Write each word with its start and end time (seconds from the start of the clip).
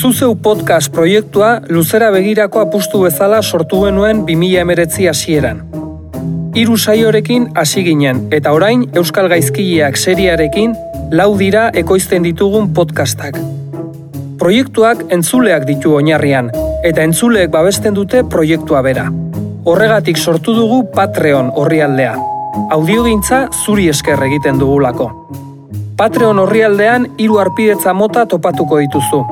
Zuzeu 0.00 0.32
podcast 0.40 0.88
proiektua 0.88 1.60
luzera 1.68 2.06
begirako 2.10 2.62
apustu 2.62 3.02
bezala 3.02 3.42
sortu 3.42 3.82
genuen 3.84 4.22
2000 4.24 4.62
emeretzi 4.62 5.08
hasieran. 5.10 5.58
Hiru 6.56 6.78
saiorekin 6.78 7.50
hasi 7.54 7.84
ginen 7.84 8.22
eta 8.32 8.54
orain 8.56 8.86
Euskal 8.96 9.28
Gaizkileak 9.28 10.00
seriarekin 10.00 10.72
lau 11.12 11.34
dira 11.36 11.66
ekoizten 11.82 12.24
ditugun 12.24 12.70
podcastak. 12.72 13.36
Proiektuak 14.40 15.04
entzuleak 15.18 15.68
ditu 15.68 15.92
oinarrian 15.98 16.48
eta 16.80 17.04
entzuleek 17.04 17.52
babesten 17.52 17.92
dute 18.00 18.24
proiektua 18.24 18.80
bera. 18.88 19.10
Horregatik 19.68 20.16
sortu 20.16 20.56
dugu 20.56 20.86
Patreon 20.96 21.52
orrialdea. 21.60 22.16
Audiogintza 22.72 23.50
zuri 23.66 23.90
esker 23.92 24.24
egiten 24.30 24.64
dugulako. 24.64 25.12
Patreon 26.00 26.40
orrialdean 26.48 27.10
hiru 27.18 27.36
arpidetza 27.44 27.92
mota 27.92 28.24
topatuko 28.24 28.80
dituzu. 28.80 29.24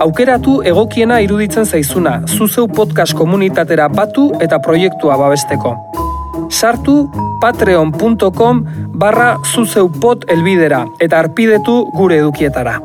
Aukeratu 0.00 0.62
egokiena 0.64 1.18
iruditzen 1.20 1.66
zaizuna, 1.68 2.22
zuzeu 2.24 2.62
podcast 2.72 3.12
komunitatera 3.12 3.88
batu 3.92 4.30
eta 4.40 4.56
proiektua 4.64 5.18
babesteko. 5.20 5.74
Sartu 6.48 6.94
patreon.com 7.42 8.62
barra 8.96 9.34
zuzeupot 9.44 10.24
elbidera 10.32 10.86
eta 11.04 11.18
arpidetu 11.20 11.74
gure 11.92 12.16
edukietara. 12.22 12.78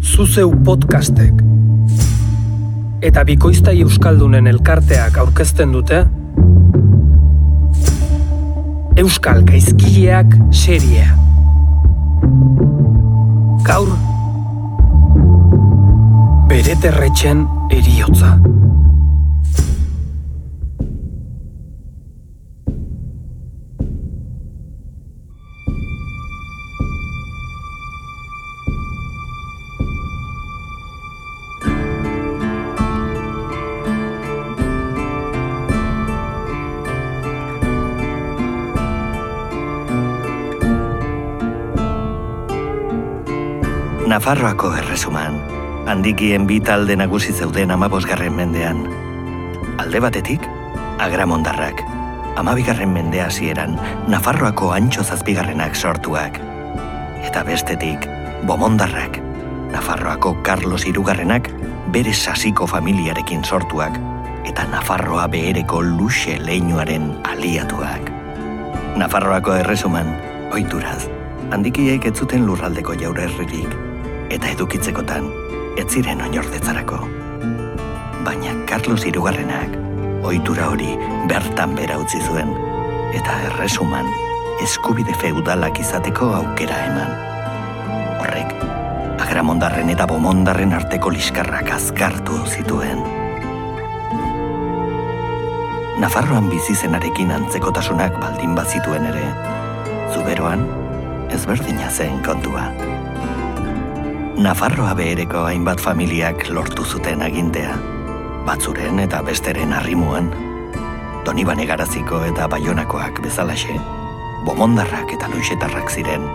Zuzeu 0.00 0.54
podcastek 0.64 1.44
eta 3.04 3.28
bikoiztai 3.28 3.82
euskaldunen 3.84 4.48
elkarteak 4.48 5.20
aurkezten 5.20 5.76
dute 5.76 6.06
Euskal 8.96 9.42
Gaizkileak 9.44 10.38
seria. 10.50 11.10
Gaur 13.66 13.90
bere 16.48 16.76
terretxen 16.80 17.44
eriotza. 17.76 18.38
Nafarroako 44.16 44.70
erresuman, 44.80 45.34
handikien 45.84 46.46
bi 46.48 46.56
talde 46.64 46.94
nagusi 46.96 47.34
zeuden 47.36 47.68
amabosgarren 47.74 48.32
mendean. 48.32 48.78
Alde 49.76 50.00
batetik, 50.00 50.46
agramondarrak, 51.04 51.82
amabigarren 52.40 52.94
mendea 52.94 53.26
hasieran 53.28 53.74
Nafarroako 54.08 54.70
antxo 54.72 55.04
zazpigarrenak 55.04 55.76
sortuak. 55.76 56.40
Eta 57.28 57.42
bestetik, 57.44 58.06
bomondarrak, 58.48 59.18
Nafarroako 59.74 60.38
Carlos 60.40 60.86
irugarrenak 60.88 61.50
bere 61.92 62.14
sasiko 62.16 62.64
familiarekin 62.72 63.44
sortuak, 63.44 63.98
eta 64.48 64.64
Nafarroa 64.72 65.26
behereko 65.28 65.82
luxe 65.84 66.38
leinuaren 66.40 67.10
aliatuak. 67.34 68.08
Nafarroako 68.96 69.58
erresuman, 69.60 70.08
oituraz, 70.56 71.02
handikiek 71.52 72.08
ez 72.08 72.14
zuten 72.16 72.48
lurraldeko 72.48 72.96
jaurerririk, 72.96 73.76
eta 74.30 74.50
edukitzekotan 74.50 75.28
ez 75.78 75.86
ziren 75.92 76.22
oinordetzarako. 76.24 76.98
Baina 78.26 78.54
Carlos 78.66 79.04
Irugarrenak 79.06 79.76
ohitura 80.26 80.70
hori 80.72 80.94
bertan 81.30 81.76
bera 81.78 81.98
utzi 82.02 82.20
zuen 82.26 82.50
eta 83.14 83.36
erresuman 83.50 84.08
eskubide 84.64 85.14
feudalak 85.20 85.78
izateko 85.80 86.32
aukera 86.40 86.78
eman. 86.88 87.12
Horrek, 88.22 88.54
agramondarren 89.22 89.92
eta 89.92 90.08
bomondarren 90.10 90.74
arteko 90.76 91.12
liskarrak 91.14 91.70
azkartu 91.76 92.40
zituen. 92.48 93.04
Nafarroan 96.00 96.50
bizi 96.52 96.74
zenarekin 96.76 97.30
antzekotasunak 97.32 98.18
baldin 98.20 98.52
bazituen 98.58 99.06
ere, 99.12 99.30
zuberoan 100.12 100.66
ezberdina 101.32 101.88
zen 101.90 102.20
kontua. 102.26 102.68
Nafarroa 104.36 104.92
behereko 104.92 105.46
hainbat 105.48 105.80
familiak 105.80 106.42
lortu 106.52 106.84
zuten 106.84 107.22
agintea, 107.24 107.72
batzuren 108.44 109.00
eta 109.00 109.22
besteren 109.24 109.72
arrimuan, 109.72 110.28
Donibane 111.24 111.64
garaziko 111.66 112.20
eta 112.28 112.44
baionakoak 112.52 113.22
bezalaxe, 113.24 113.78
bomondarrak 114.44 115.16
eta 115.16 115.32
luixetarrak 115.32 115.88
ziren, 115.88 116.28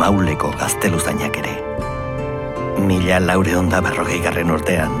mauleko 0.00 0.54
gazteluzainak 0.56 1.38
ere. 1.44 1.54
Mila 2.88 3.20
laure 3.20 3.54
onda 3.60 3.84
berrogei 3.84 4.22
garren 4.24 4.50
urtean, 4.50 4.96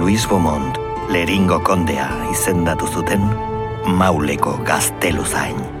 Luis 0.00 0.24
Beaumont, 0.26 0.80
Leringo 1.12 1.60
kondea 1.60 2.08
izendatu 2.32 2.88
zuten, 2.88 3.28
mauleko 4.00 4.56
gazteluzain. 4.64 5.73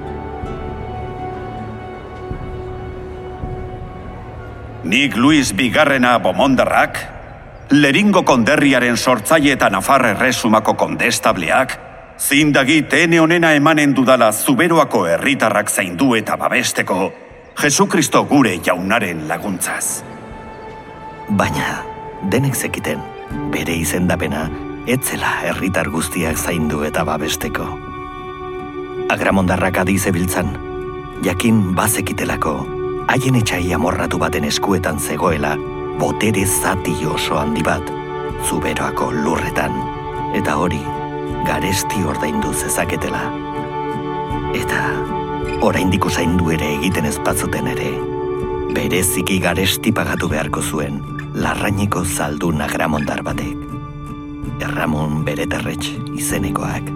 Nik 4.84 5.16
Luis 5.16 5.54
Bigarrena 5.56 6.18
Bomondarrak, 6.20 6.98
Leringo 7.72 8.20
konderriaren 8.20 8.98
sortzaile 9.00 9.54
eta 9.56 9.70
Nafarre 9.72 10.10
resumako 10.12 10.74
kondestableak, 10.76 11.72
zindagi 12.20 12.82
tene 12.82 13.16
honena 13.20 13.54
emanen 13.56 13.94
dudala 13.96 14.28
zuberoako 14.32 15.06
herritarrak 15.08 15.72
zaindu 15.72 16.12
eta 16.20 16.36
babesteko, 16.36 17.12
Jesukristo 17.56 18.26
gure 18.28 18.58
jaunaren 18.60 19.24
laguntzaz. 19.28 20.02
Baina, 21.30 21.80
denek 22.28 22.52
zekiten, 22.52 23.00
bere 23.56 23.80
izendapena, 23.80 24.50
etzela 24.84 25.38
herritar 25.48 25.88
guztiak 25.88 26.36
zaindu 26.36 26.84
eta 26.84 27.08
babesteko. 27.08 27.72
Agramondarrak 29.08 29.80
adi 29.86 29.96
zebiltzan, 29.96 30.52
jakin 31.24 31.70
bazekitelako, 31.72 32.83
haien 33.08 33.36
etxai 33.38 33.72
amorratu 33.74 34.18
baten 34.18 34.44
eskuetan 34.48 34.98
zegoela, 35.00 35.54
botere 35.98 36.44
zati 36.46 36.94
oso 37.06 37.38
handi 37.38 37.62
bat, 37.62 37.90
zuberoako 38.48 39.10
lurretan, 39.12 39.74
eta 40.34 40.56
hori, 40.56 40.80
garesti 41.46 42.04
ordaindu 42.04 42.52
zezaketela. 42.54 43.22
Eta, 44.54 44.82
oraindik 45.66 46.06
zaindu 46.10 46.50
ere 46.54 46.74
egiten 46.78 47.06
ezpatzuten 47.10 47.68
ere, 47.74 47.90
bereziki 48.74 49.38
garesti 49.38 49.92
pagatu 49.92 50.28
beharko 50.28 50.62
zuen, 50.62 51.02
larraineko 51.34 52.04
zaldu 52.04 52.52
nagramondar 52.52 53.22
batek. 53.22 53.60
Erramon 54.64 55.24
bereterretx 55.26 55.90
izenekoak. 56.14 56.88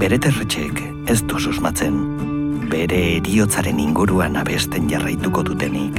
Bereterretxek 0.00 0.82
ez 1.12 1.20
du 1.28 1.38
susmatzen, 1.38 2.29
bere 2.70 2.98
eriotzaren 3.18 3.80
inguruan 3.82 4.36
abesten 4.38 4.88
jarraituko 4.90 5.42
dutenik, 5.46 5.98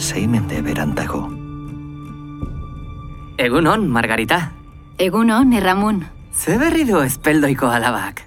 sei 0.00 0.26
mende 0.26 0.62
berantago. 0.64 1.26
Egun 3.36 3.66
on, 3.68 3.88
Margarita. 3.92 4.52
Egun 4.98 5.30
on, 5.30 5.52
erramun. 5.52 6.04
Ze 6.32 6.56
berri 6.58 6.86
du 6.88 7.02
espeldoiko 7.04 7.68
alabak? 7.68 8.22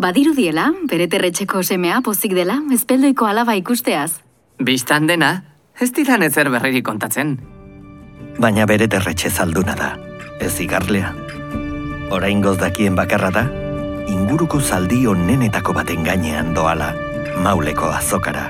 Badirudiela, 0.00 0.70
bere 0.88 1.08
terretxeko 1.08 1.62
semea 1.62 2.00
pozik 2.04 2.34
dela, 2.36 2.60
espeldoiko 2.72 3.26
alaba 3.28 3.56
ikusteaz. 3.56 4.20
Bistan 4.60 5.08
dena, 5.08 5.32
ez 5.80 5.90
didan 5.96 6.22
ezer 6.22 6.50
berririk 6.52 6.84
kontatzen. 6.84 7.38
Baina 8.40 8.66
bere 8.68 8.88
terretxe 8.88 9.30
zalduna 9.30 9.76
da, 9.76 9.94
ez 10.40 10.52
igarlea. 10.60 11.14
Orain 12.10 12.40
dakien 12.42 12.96
bakarra 12.96 13.30
da, 13.30 13.44
inguruko 14.08 14.60
zaldi 14.60 15.06
onenetako 15.06 15.72
baten 15.72 16.04
gainean 16.04 16.54
doala, 16.54 16.94
mauleko 17.40 17.88
azokara. 17.90 18.48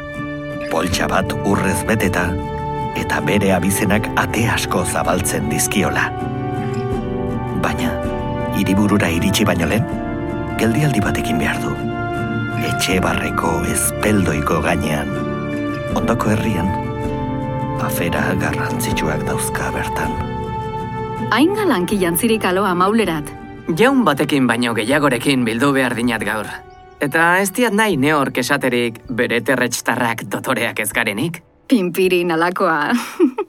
Poltsa 0.71 1.09
bat 1.11 1.33
urrez 1.45 1.79
beteta, 1.87 2.27
eta 2.99 3.21
bere 3.27 3.53
abizenak 3.55 4.09
ate 4.21 4.45
asko 4.51 4.85
zabaltzen 4.85 5.49
dizkiola. 5.51 6.09
Baina, 7.65 7.91
hiriburura 8.59 9.11
iritsi 9.11 9.47
baino 9.47 9.69
lehen, 9.71 9.87
geldialdi 10.61 11.03
batekin 11.05 11.41
behar 11.43 11.61
du. 11.65 11.75
Etxe 12.71 13.01
barreko 13.03 13.61
ezpeldoiko 13.73 14.61
gainean. 14.67 15.11
Ondoko 15.99 16.31
herrian, 16.35 16.71
afera 17.83 18.23
garrantzitsuak 18.41 19.27
dauzka 19.27 19.71
bertan. 19.75 20.17
Hain 21.31 21.55
galanki 21.55 21.99
jantzirik 22.01 22.45
aloa 22.45 22.75
maulerat. 22.75 23.29
Jaun 23.79 24.05
batekin 24.05 24.49
baino 24.51 24.75
gehiagorekin 24.75 25.47
bildu 25.47 25.73
behar 25.77 25.95
dinat 25.99 26.27
gaur. 26.27 26.51
Eta 27.01 27.39
ez 27.41 27.49
diat 27.57 27.73
nahi 27.73 27.97
neork 27.97 28.39
esaterik 28.43 28.99
bere 29.09 29.41
terretxtarrak 29.41 30.27
dotoreak 30.29 30.83
ez 30.85 30.91
garenik? 30.93 31.41
Pinpirin 31.69 32.33
alakoa. 32.35 32.93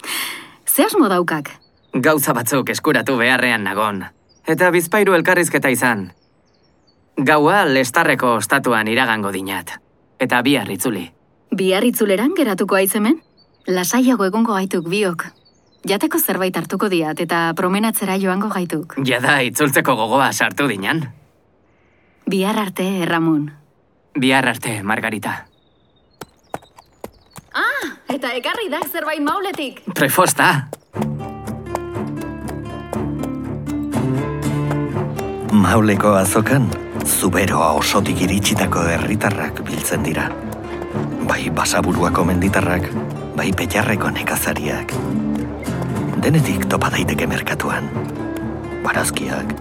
Ze 0.73 0.85
asmo 0.85 1.09
daukak? 1.11 1.51
Gauza 1.91 2.33
batzuk 2.33 2.69
eskuratu 2.71 3.17
beharrean 3.19 3.63
nagon. 3.67 4.05
Eta 4.47 4.71
bizpairu 4.71 5.17
elkarrizketa 5.19 5.69
izan. 5.69 6.11
Gaua 7.19 7.65
lestarreko 7.67 8.37
ostatuan 8.39 8.87
iragango 8.87 9.33
dinat. 9.35 9.75
Eta 10.19 10.41
bihar 10.41 10.71
itzuli. 10.71 11.09
Bihar 11.51 11.83
itzuleran 11.83 12.31
geratuko 12.37 12.79
aizemen? 12.79 13.19
Lasaiago 13.67 14.25
egongo 14.25 14.55
gaituk 14.55 14.87
biok. 14.87 15.25
Jateko 15.89 16.19
zerbait 16.19 16.55
hartuko 16.55 16.87
diat 16.87 17.19
eta 17.19 17.49
promenatzera 17.57 18.15
joango 18.21 18.47
gaituk. 18.53 18.95
Jada 19.03 19.41
itzultzeko 19.43 19.95
gogoa 19.97 20.31
sartu 20.31 20.69
dinan. 20.71 21.09
Bihar 22.31 22.57
arte, 22.57 23.05
Ramon. 23.05 23.51
Bihar 24.15 24.47
arte, 24.47 24.81
Margarita. 24.83 25.47
Ah, 27.51 27.87
eta 28.07 28.29
ekarri 28.39 28.69
da 28.71 28.79
zerbait 28.87 29.19
mauletik. 29.19 29.81
Prefosta! 29.91 30.69
Mauleko 35.51 36.13
azokan, 36.21 36.69
zuberoa 37.03 37.73
osotik 37.81 38.23
iritsitako 38.23 38.85
herritarrak 38.93 39.59
biltzen 39.67 40.07
dira. 40.07 40.29
Bai 41.27 41.49
basaburuako 41.51 42.23
menditarrak, 42.31 42.87
bai 43.35 43.49
petxarreko 43.51 44.13
nekazariak. 44.21 44.95
Denetik 46.23 46.63
topa 46.71 46.95
daiteke 46.95 47.27
merkatuan. 47.27 47.91
Barazkiak, 48.87 49.51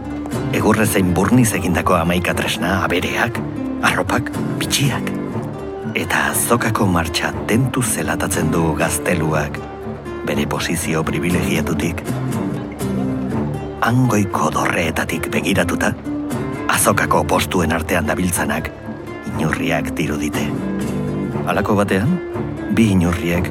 egurre 0.53 0.87
zein 0.87 1.15
burniz 1.15 1.53
egindako 1.55 1.94
amaika 1.99 2.35
tresna 2.35 2.81
abereak, 2.85 3.38
arropak, 3.87 4.31
bitxiak. 4.61 5.11
Eta 5.99 6.27
azokako 6.31 6.87
martxa 6.87 7.32
tentu 7.50 7.82
zelatatzen 7.82 8.50
du 8.55 8.75
gazteluak, 8.79 9.59
bere 10.27 10.47
posizio 10.47 11.03
privilegiatutik. 11.06 12.03
Angoiko 13.87 14.50
dorreetatik 14.55 15.31
begiratuta, 15.32 15.94
azokako 16.69 17.25
postuen 17.25 17.73
artean 17.73 18.06
dabiltzanak, 18.11 18.71
inurriak 19.32 19.94
dirudite. 19.97 20.47
Halako 21.49 21.81
batean, 21.81 22.15
bi 22.77 22.91
inurriek 22.94 23.50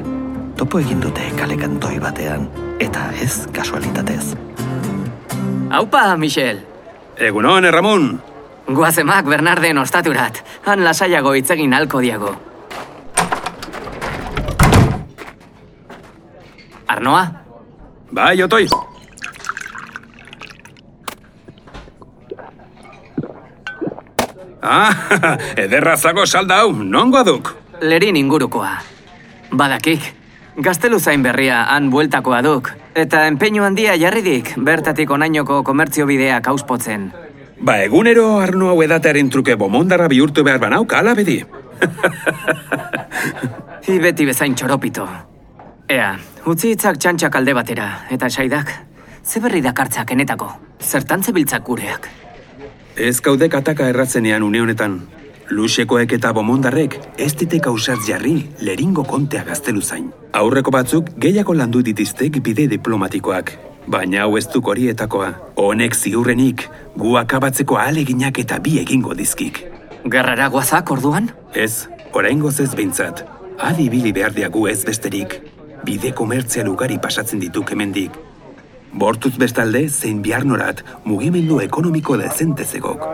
topo 0.60 0.80
egin 0.80 1.00
dute 1.00 1.24
kalekantoi 1.36 1.98
batean, 2.00 2.48
eta 2.80 3.10
ez 3.20 3.46
kasualitatez. 3.56 4.34
Haupa, 5.70 6.16
Michel! 6.16 6.69
Egunon, 7.20 7.64
Ramon! 7.68 8.04
Guazemak 8.66 9.26
Bernarden 9.28 9.78
ostaturat, 9.82 10.38
han 10.64 10.80
lasaiago 10.84 11.34
itzegin 11.36 11.74
alko 11.76 12.00
diago. 12.00 12.30
Arnoa? 16.88 17.26
Bai, 18.10 18.40
otoi! 18.42 18.64
Ah, 24.62 24.92
ederra 25.64 25.96
zago 25.96 26.24
salda 26.26 26.62
hau, 26.62 26.72
nongo 26.72 27.20
duk? 27.24 27.52
Lerin 27.80 28.16
ingurukoa. 28.16 28.72
Badakik, 29.52 30.08
gaztelu 30.62 31.00
zain 31.00 31.22
berria 31.22 31.64
han 31.72 31.90
bueltakoa 31.90 32.42
duk, 32.42 32.70
eta 32.94 33.26
enpeinu 33.28 33.64
handia 33.64 33.96
jarridik 33.98 34.54
bertatik 34.56 35.10
onainoko 35.10 35.62
komertzio 35.64 36.06
bideak 36.06 36.48
auspotzen. 36.52 37.10
Ba, 37.60 37.82
egunero 37.84 38.38
arno 38.40 38.70
hau 38.72 38.82
edatearen 38.82 39.28
truke 39.30 39.56
bomondarra 39.60 40.08
bihurtu 40.08 40.44
behar 40.44 40.60
banauk, 40.62 40.92
ala 40.96 41.14
bedi. 41.14 41.42
Hi 43.86 43.98
beti 44.00 44.26
bezain 44.28 44.54
txoropito. 44.56 45.06
Ea, 45.90 46.14
utzi 46.46 46.74
hitzak 46.74 47.00
txantxak 47.02 47.36
alde 47.36 47.54
batera, 47.56 47.88
eta 48.10 48.30
saidak, 48.30 48.72
ze 49.24 49.40
berri 49.40 49.60
dakartzak 49.64 50.12
enetako, 50.16 50.50
zertan 50.80 51.22
zebiltzak 51.22 51.64
gureak. 51.66 52.08
Ez 52.96 53.20
kaudek 53.20 53.54
ataka 53.60 53.88
erratzenean 53.92 54.42
une 54.42 54.60
honetan. 54.60 55.00
Luxekoek 55.50 56.12
eta 56.14 56.30
bomondarrek 56.30 56.94
ez 57.18 57.32
ditek 57.34 57.66
ausartz 57.66 58.04
jarri 58.06 58.36
leringo 58.62 59.02
kontea 59.02 59.42
gaztelu 59.48 59.82
zain. 59.82 60.06
Aurreko 60.32 60.70
batzuk 60.70 61.10
gehiago 61.18 61.56
landu 61.58 61.82
ditiztek 61.82 62.38
bide 62.38 62.68
diplomatikoak. 62.70 63.50
Baina 63.90 64.22
hau 64.22 64.36
ez 64.38 64.46
duk 64.52 64.70
horietakoa. 64.70 65.32
Honek 65.58 65.96
ziurrenik, 65.96 66.68
gu 66.94 67.16
akabatzeko 67.18 67.80
aleginak 67.82 68.38
eta 68.38 68.60
bi 68.62 68.78
egingo 68.78 69.16
dizkik. 69.18 69.64
Gerrara 70.06 70.46
guazak 70.54 70.90
orduan? 70.94 71.32
Ez, 71.52 71.88
oraingoz 72.14 72.60
ez 72.60 72.70
behintzat. 72.74 73.24
Adi 73.58 73.90
bili 73.90 74.12
behar 74.14 74.36
diagu 74.36 74.68
ez 74.70 74.84
besterik. 74.86 75.40
Bide 75.84 76.14
komertzial 76.14 76.70
ugari 76.70 77.00
pasatzen 77.02 77.42
dituk 77.42 77.74
hemendik. 77.74 78.14
Bortuz 78.92 79.36
bestalde, 79.38 79.84
zein 79.88 80.20
biarnorat, 80.22 80.82
mugimendu 81.04 81.60
ekonomiko 81.62 82.16
dezente 82.18 82.64
zegok. 82.64 83.04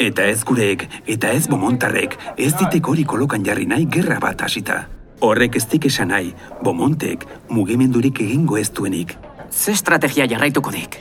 Eta 0.00 0.24
ez 0.24 0.42
gureek, 0.44 0.86
eta 1.06 1.32
ez 1.36 1.46
bomontarrek, 1.52 2.16
ez 2.36 2.54
ditek 2.56 2.88
hori 2.88 3.04
kolokan 3.04 3.44
jarri 3.44 3.66
nahi 3.68 3.84
gerra 3.92 4.16
bat 4.20 4.40
hasita. 4.42 4.86
Horrek 5.20 5.56
ez 5.56 5.66
dik 5.68 5.86
esan 5.90 6.08
nahi, 6.12 6.32
bomontek 6.64 7.26
mugimendurik 7.50 8.20
egingo 8.24 8.56
ez 8.56 8.70
duenik. 8.70 9.16
Ze 9.50 9.72
estrategia 9.72 10.26
jarraituko 10.26 10.72
dik? 10.72 10.98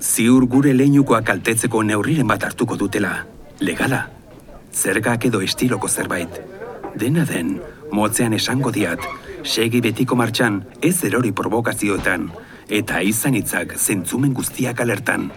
Ziur 0.00 0.46
gure 0.46 0.72
leinukoak 0.76 1.24
kaltetzeko 1.24 1.82
neurriren 1.82 2.28
bat 2.28 2.44
hartuko 2.44 2.76
dutela. 2.76 3.24
Legala. 3.60 4.06
Zergak 4.72 5.24
edo 5.24 5.40
estiloko 5.40 5.88
zerbait. 5.88 6.40
Dena 6.96 7.24
den, 7.24 7.58
motzean 7.92 8.32
esango 8.36 8.70
diat, 8.72 9.00
segi 9.44 9.80
betiko 9.80 10.16
martxan 10.16 10.62
ez 10.82 10.96
erori 11.04 11.32
provokazioetan, 11.32 12.30
eta 12.70 13.00
izan 13.02 13.34
hitzak 13.34 13.74
zentzumen 13.76 14.32
guztiak 14.34 14.80
alertan. 14.80 15.30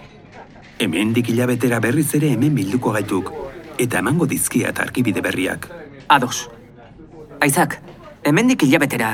Hemendik 0.78 1.28
hilabetera 1.30 1.80
berriz 1.82 2.12
ere 2.14 2.30
hemen 2.34 2.54
bilduko 2.54 2.94
gaituk, 2.94 3.32
eta 3.78 3.98
emango 3.98 4.26
dizkiat 4.30 4.80
arkibide 4.80 5.22
berriak. 5.22 5.68
Ados. 6.08 6.48
Aizak, 7.42 7.80
hemendik 8.24 8.62
hilabetera, 8.62 9.10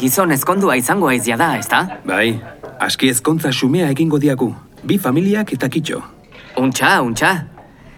gizon 0.00 0.32
ezkondua 0.32 0.76
izango 0.80 1.12
aizia 1.12 1.36
da, 1.36 1.52
ezta? 1.60 1.84
Bai, 2.08 2.40
aski 2.80 3.12
ezkontza 3.12 3.52
xumea 3.52 3.90
egingo 3.92 4.18
diagu, 4.18 4.52
bi 4.82 4.98
familiak 4.98 5.52
eta 5.52 5.68
kitxo. 5.68 6.02
Untxa, 6.58 7.00
untxa. 7.04 7.32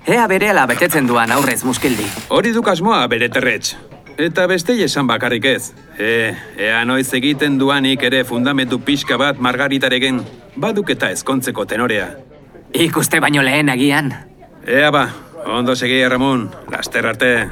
Ea 0.04 0.26
berehala 0.28 0.66
betetzen 0.68 1.06
duan 1.08 1.30
aurrez 1.32 1.62
muskildi. 1.64 2.04
Hori 2.28 2.52
duk 2.52 2.68
asmoa 2.68 3.06
bere 3.08 3.30
terretx. 3.32 3.93
Eta 4.18 4.46
beste 4.46 4.76
esan 4.84 5.08
bakarrik 5.10 5.44
ez. 5.44 5.72
E, 5.98 6.34
ea 6.58 6.84
noiz 6.86 7.08
egiten 7.14 7.58
duanik 7.58 8.02
ere 8.06 8.22
fundamentu 8.24 8.78
pixka 8.78 9.16
bat 9.18 9.40
margaritaregen, 9.42 10.20
baduk 10.56 10.90
eta 10.94 11.10
ezkontzeko 11.10 11.66
tenorea. 11.66 12.12
Ikuste 12.72 13.20
baino 13.20 13.42
lehen 13.42 13.68
agian. 13.68 14.12
Ea 14.66 14.90
ba, 14.94 15.08
ondo 15.46 15.74
segi 15.74 16.06
Ramon, 16.08 16.48
laster 16.70 17.06
arte. 17.06 17.50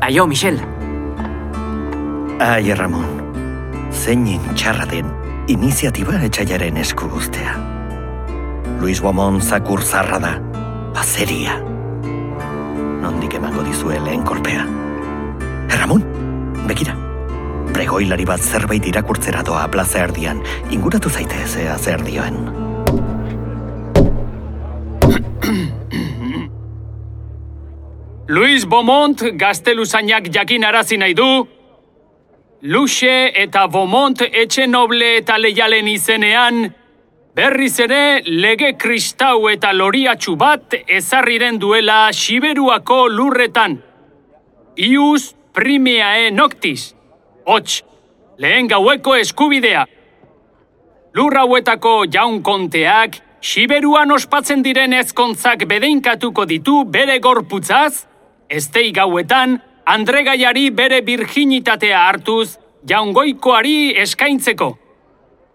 Aio, 0.00 0.26
Michel. 0.26 0.58
Ai, 2.40 2.74
Ramon, 2.74 3.20
zeinin 3.92 4.42
txarra 4.54 4.86
den 4.90 5.06
iniziatiba 5.46 6.18
etxaiaren 6.26 6.76
esku 6.82 7.08
guztea. 7.12 7.54
Luis 8.80 9.00
Bomon 9.00 9.40
zakur 9.40 9.82
zarra 9.82 10.18
da, 10.18 10.38
bazeria. 10.96 11.60
Nondik 13.04 13.38
emango 13.38 13.62
dizue 13.62 14.00
lehen 14.00 14.24
korpea. 14.26 14.83
Ramon, 15.70 16.04
bekira. 16.68 16.94
Pregoilari 17.74 18.24
bat 18.24 18.40
zerbait 18.40 18.86
irakurtzera 18.86 19.42
doa 19.42 19.66
plaza 19.68 20.04
erdian, 20.04 20.42
inguratu 20.70 21.10
zaite 21.10 21.40
ea 21.62 21.78
zer 21.78 22.04
dioen. 22.04 22.38
Luis 28.28 28.64
Beaumont 28.64 29.20
gazteluzainak 29.36 30.30
jakin 30.32 30.64
arazi 30.64 30.96
nahi 30.96 31.14
du, 31.14 31.46
Luxe 32.62 33.32
eta 33.36 33.66
Beaumont 33.68 34.22
etxe 34.24 34.64
noble 34.66 35.18
eta 35.18 35.36
leialen 35.36 35.88
izenean, 35.92 36.62
berriz 37.36 37.74
ere 37.84 38.22
lege 38.24 38.70
kristau 38.80 39.50
eta 39.50 39.74
loriatxu 39.76 40.32
bat 40.40 40.72
ezarriren 40.88 41.58
duela 41.60 42.08
Siberuako 42.12 43.02
lurretan. 43.12 43.76
Ius 44.80 45.34
primeae 45.54 46.30
noctis, 46.30 46.94
hots, 47.46 47.82
lehen 48.38 48.66
gaueko 48.68 49.14
eskubidea. 49.16 49.86
Lur 51.14 51.38
hauetako 51.38 52.04
jaun 52.10 52.42
konteak, 52.42 53.20
Siberuan 53.44 54.08
ospatzen 54.08 54.62
diren 54.64 54.94
ezkontzak 54.96 55.66
bedeinkatuko 55.68 56.46
ditu 56.48 56.78
bere 56.88 57.18
gorputzaz, 57.20 58.06
estei 58.48 58.88
gauetan, 58.96 59.58
Andregaiari 59.84 60.70
bere 60.72 61.02
virginitatea 61.04 61.98
hartuz, 62.08 62.56
jaungoikoari 62.88 63.92
eskaintzeko. 64.00 64.70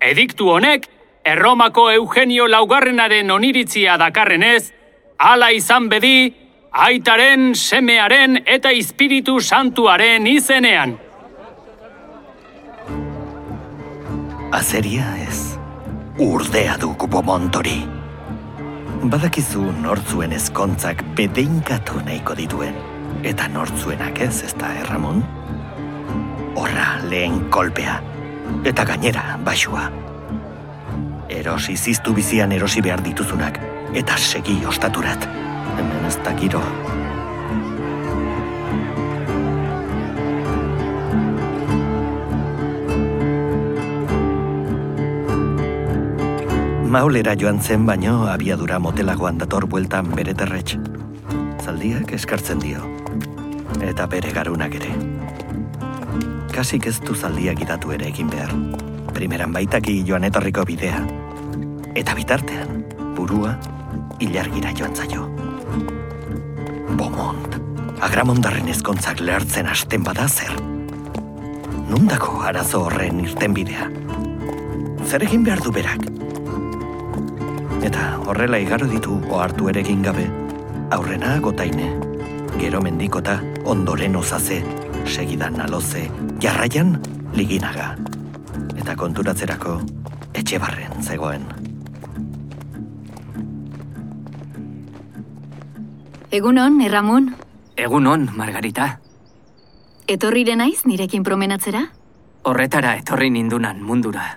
Ediktu 0.06 0.52
honek, 0.54 0.86
Erromako 1.26 1.88
Eugenio 1.96 2.46
Laugarrenaren 2.48 3.32
oniritzia 3.32 3.98
dakarrenez, 3.98 4.70
hala 5.18 5.50
izan 5.52 5.90
bedi, 5.90 6.30
aitaren, 6.72 7.56
semearen 7.56 8.42
eta 8.46 8.72
espiritu 8.72 9.40
santuaren 9.42 10.28
izenean. 10.28 10.98
Azeria 14.52 15.06
ez, 15.28 15.58
urdea 16.18 16.78
du 16.82 16.94
kupomontori. 16.98 17.80
Badakizu 19.00 19.64
nortzuen 19.82 20.34
ezkontzak 20.36 21.04
bedeinkatu 21.16 22.02
nahiko 22.06 22.36
dituen, 22.36 22.76
eta 23.24 23.48
nortzuenak 23.48 24.20
ez, 24.26 24.44
ez 24.44 24.54
da 24.60 24.74
erramon? 24.82 25.22
Horra 26.60 26.98
lehen 27.08 27.46
kolpea, 27.54 28.00
eta 28.66 28.86
gainera 28.90 29.38
basua. 29.46 29.88
Erosi 31.30 31.78
ziztu 31.78 32.14
bizian 32.18 32.52
erosi 32.52 32.82
behar 32.82 33.06
dituzunak, 33.06 33.62
eta 33.94 34.18
segi 34.18 34.58
ostaturat. 34.68 35.49
Hemen 35.78 36.06
ez 36.08 36.18
da 36.26 36.34
giro. 36.34 36.64
Maulera 46.90 47.36
joan 47.38 47.60
zen 47.62 47.84
baino 47.86 48.24
abiadura 48.26 48.80
motelagoan 48.82 49.38
dator 49.38 49.68
bueltan 49.70 50.08
bere 50.18 50.34
terretx. 50.34 50.80
Zaldiak 51.62 52.16
eskartzen 52.18 52.64
dio. 52.64 52.82
Eta 53.86 54.08
bere 54.10 54.32
garunak 54.34 54.74
ere. 54.80 54.96
Kasik 56.50 56.88
ez 56.90 56.96
du 57.06 57.14
zaldiak 57.14 57.62
idatu 57.62 57.94
ere 57.94 58.10
egin 58.10 58.34
behar. 58.34 58.56
Primeran 59.14 59.54
baitaki 59.54 60.00
joan 60.08 60.26
etorriko 60.32 60.66
bidea. 60.66 61.04
Eta 61.94 62.18
bitartean, 62.18 62.82
burua, 63.14 63.54
ilargira 64.20 64.74
joan 64.74 64.98
zaio. 64.98 65.30
Bomont, 67.00 67.54
agramondarren 68.04 68.68
ezkontzak 68.74 69.22
lehartzen 69.24 69.70
hasten 69.72 70.04
bada 70.04 70.26
zer. 70.28 70.52
Nundako 71.88 72.42
arazo 72.44 72.82
horren 72.90 73.22
irten 73.24 73.56
bidea. 73.56 73.86
Zer 75.08 75.24
egin 75.24 75.46
behar 75.48 75.64
du 75.64 75.72
berak? 75.72 76.04
Eta 77.88 78.04
horrela 78.26 78.60
igaro 78.60 78.90
ditu 78.92 79.16
ohartu 79.30 79.70
ere 79.72 79.80
egin 79.86 80.04
gabe, 80.04 80.26
aurrena 80.92 81.38
gotaine, 81.46 81.88
gero 82.60 82.84
mendikota 82.84 83.38
ondoren 83.64 84.20
ozaze, 84.20 84.60
segidan 85.08 85.62
aloze, 85.70 86.04
jarraian 86.44 86.98
liginaga. 87.40 87.94
Eta 88.76 89.00
konturatzerako 89.00 89.80
etxe 90.36 90.60
barren 90.60 91.00
zegoen. 91.00 91.48
Egunon, 96.32 96.82
Erramun, 96.82 97.36
Egunon, 97.76 98.30
Margarita. 98.38 99.00
etorrire 100.08 100.56
naiz 100.56 100.86
nirekin 100.86 101.24
promenatzera? 101.24 101.82
Horretara 102.50 102.96
etorri 103.02 103.30
nindunan 103.30 103.82
mundura. 103.82 104.28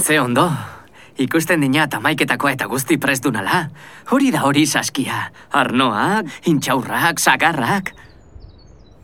Ze 0.00 0.18
ondo, 0.20 0.50
ikusten 1.18 1.60
dina 1.60 1.86
tamaiketakoa 1.88 2.52
eta 2.52 2.66
guzti 2.66 2.98
prestu 2.98 3.30
nala. 3.30 3.68
Hori 4.10 4.30
da 4.30 4.42
hori 4.46 4.66
saskia. 4.66 5.30
Arnoak, 5.52 6.26
intxaurrak, 6.46 7.20
sagarrak. 7.20 7.92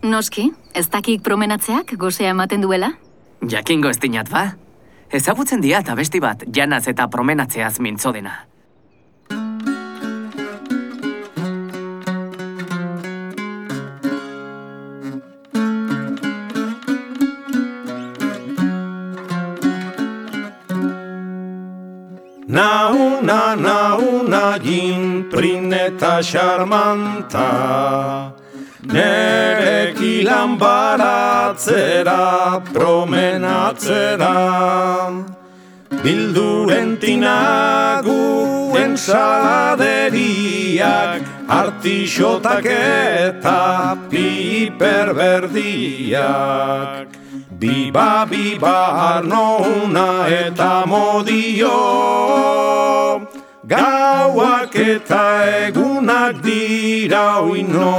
Noski, 0.03 0.53
ez 0.75 0.89
dakik 0.89 1.23
promenatzeak 1.23 1.97
gozea 1.99 2.31
ematen 2.31 2.63
duela? 2.63 2.93
Jakingo 3.43 3.91
ez 3.91 3.99
dinat 3.99 4.31
ba? 4.31 4.53
Ezagutzen 5.11 5.61
diat 5.65 5.89
abesti 5.89 6.21
bat 6.21 6.45
janaz 6.55 6.87
eta 6.89 7.09
promenatzeaz 7.09 7.79
mintzo 7.81 8.13
dena. 8.13 8.45
Nauna, 24.59 24.59
gintrin 24.59 25.73
eta 25.73 26.21
xarmanta 26.23 28.33
Nerekilan 28.83 30.59
baratzera, 30.59 32.61
promenatzera 32.73 34.35
Bildu 36.03 36.71
entinaguen 36.71 38.97
saladeriak 38.97 41.23
Artixotak 41.49 42.67
eta 42.67 43.97
piperberdiak 44.11 47.09
Biba, 47.59 48.27
biba, 48.31 49.17
arnona 49.17 50.29
eta 50.29 50.87
modio 50.87 52.68
Gauak 53.69 54.73
eta 54.81 55.25
egunak 55.69 56.39
dira 56.41 57.43
uino 57.45 57.91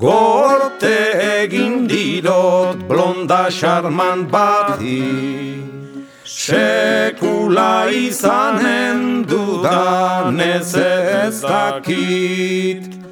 Gorte 0.00 0.96
egin 1.44 1.86
dirot 1.92 2.80
blonda 2.88 3.50
charmant 3.50 4.32
bati. 4.32 5.04
Sekula 6.24 7.92
izanen 7.92 9.28
dudan 9.28 10.40
ez 10.40 10.74
ez 10.74 11.42
dakit 11.42 13.02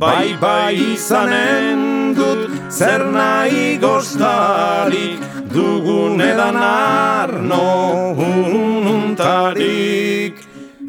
Bai 0.00 0.32
bai 0.40 0.74
izanen 0.94 2.14
dut 2.16 2.48
zer 2.72 3.02
nahi 3.12 3.76
goztarik 3.82 5.20
Dugun 5.52 6.20
edan 6.22 6.56
arno 6.56 8.14
ununtarik. 8.14 9.64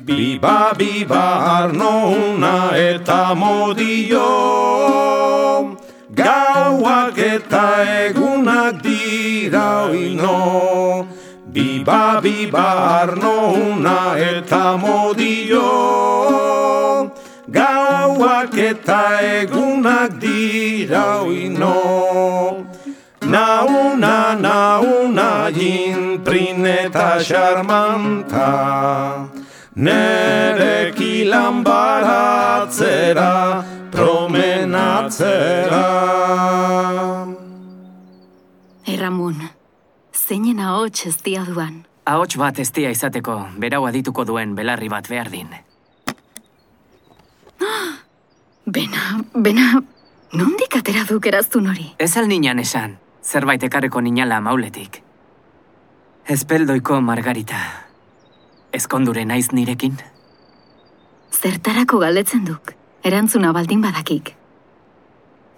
Biba 0.05 0.71
biba 0.77 1.25
arnouna 1.57 2.71
eta 2.77 3.33
modio. 3.33 4.29
Gauak 6.13 7.17
eta 7.17 7.65
egunak 8.05 8.83
dira 8.85 9.89
oino. 9.89 10.37
Biba 11.51 12.21
biba 12.21 12.69
arnouna 13.01 13.99
eta 14.31 14.77
modio. 14.77 15.69
Gauak 17.49 17.90
eta 18.21 19.21
egunak 19.21 20.19
dira 20.19 21.21
oino 21.21 22.65
Nauna, 23.21 24.35
nauna, 24.35 25.51
jinprin 25.53 26.65
eta 26.65 27.19
xarmanta 27.19 29.29
Nerekilan 29.75 31.63
baratzera, 31.63 33.63
promenatzera 33.91 35.87
Erramun, 38.85 39.49
zeinen 40.11 40.59
ahots 40.59 41.05
ez 41.05 41.17
dia 41.23 41.45
duan. 41.45 41.85
Ahots 42.05 42.37
bat 42.37 42.59
ez 42.59 42.71
dia 42.73 42.89
izateko, 42.91 43.47
berau 43.61 43.85
adituko 43.87 44.25
duen 44.25 44.55
belarri 44.57 44.89
bat 44.89 45.07
behar 45.07 45.29
din. 45.31 45.47
Bena, 48.71 49.19
bena, 49.35 49.81
nondik 50.31 50.77
atera 50.77 51.01
duk 51.03 51.25
eraztun 51.27 51.65
hori? 51.67 51.89
Ez 51.99 52.13
al 52.15 52.29
ninan 52.31 52.59
esan, 52.61 52.93
zerbait 53.19 53.63
ekarreko 53.67 53.99
ninala 53.99 54.37
mauletik. 54.39 55.01
Ezpeldoiko 56.31 57.01
Margarita. 57.03 57.59
Ezkondure 58.71 59.25
naiz 59.27 59.49
nirekin? 59.51 59.97
Zertarako 61.35 61.99
galdetzen 62.05 62.45
duk, 62.47 62.71
erantzuna 63.03 63.51
baldin 63.51 63.83
badakik. 63.83 64.31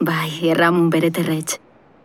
Bai, 0.01 0.31
erramun 0.49 0.89
bere 0.89 1.11
terretx, 1.13 1.59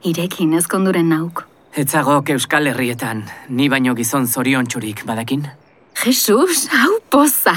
irekin 0.04 0.52
ezkonduren 0.60 1.08
nauk. 1.08 1.46
Etzagok 1.72 2.34
Euskal 2.36 2.68
Herrietan, 2.68 3.24
ni 3.48 3.70
baino 3.72 3.96
gizon 3.96 4.28
zorion 4.28 4.68
txurik 4.68 5.06
badakin? 5.08 5.48
Jesus, 6.04 6.68
hau 6.68 7.00
poza! 7.08 7.56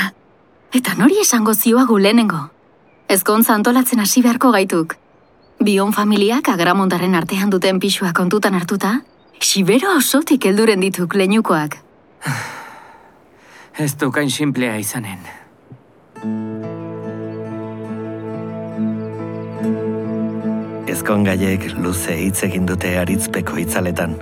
Eta 0.71 0.95
nori 0.95 1.19
esango 1.25 1.51
zioagu 1.51 1.99
lehenengo? 1.99 2.45
Ezkontza 3.11 3.53
antolatzen 3.53 3.99
hasi 3.99 4.23
beharko 4.23 4.51
gaituk. 4.55 4.95
Bion 5.61 5.91
familiak 5.93 6.47
agramondarren 6.49 7.15
artean 7.15 7.51
duten 7.51 7.79
pixua 7.79 8.13
kontutan 8.17 8.55
hartuta, 8.55 8.99
Sibero 9.41 9.95
osotik 9.97 10.45
helduren 10.45 10.83
dituk 10.83 11.15
leinukoak. 11.17 11.77
Ez 13.83 13.95
dukain 13.97 14.29
simplea 14.29 14.75
izanen. 14.77 15.23
Ezkon 20.91 21.25
gaiek 21.25 21.65
luze 21.81 22.13
hitz 22.19 22.43
egin 22.45 22.69
dute 22.69 22.93
aritzpeko 23.01 23.57
itzaletan. 23.63 24.13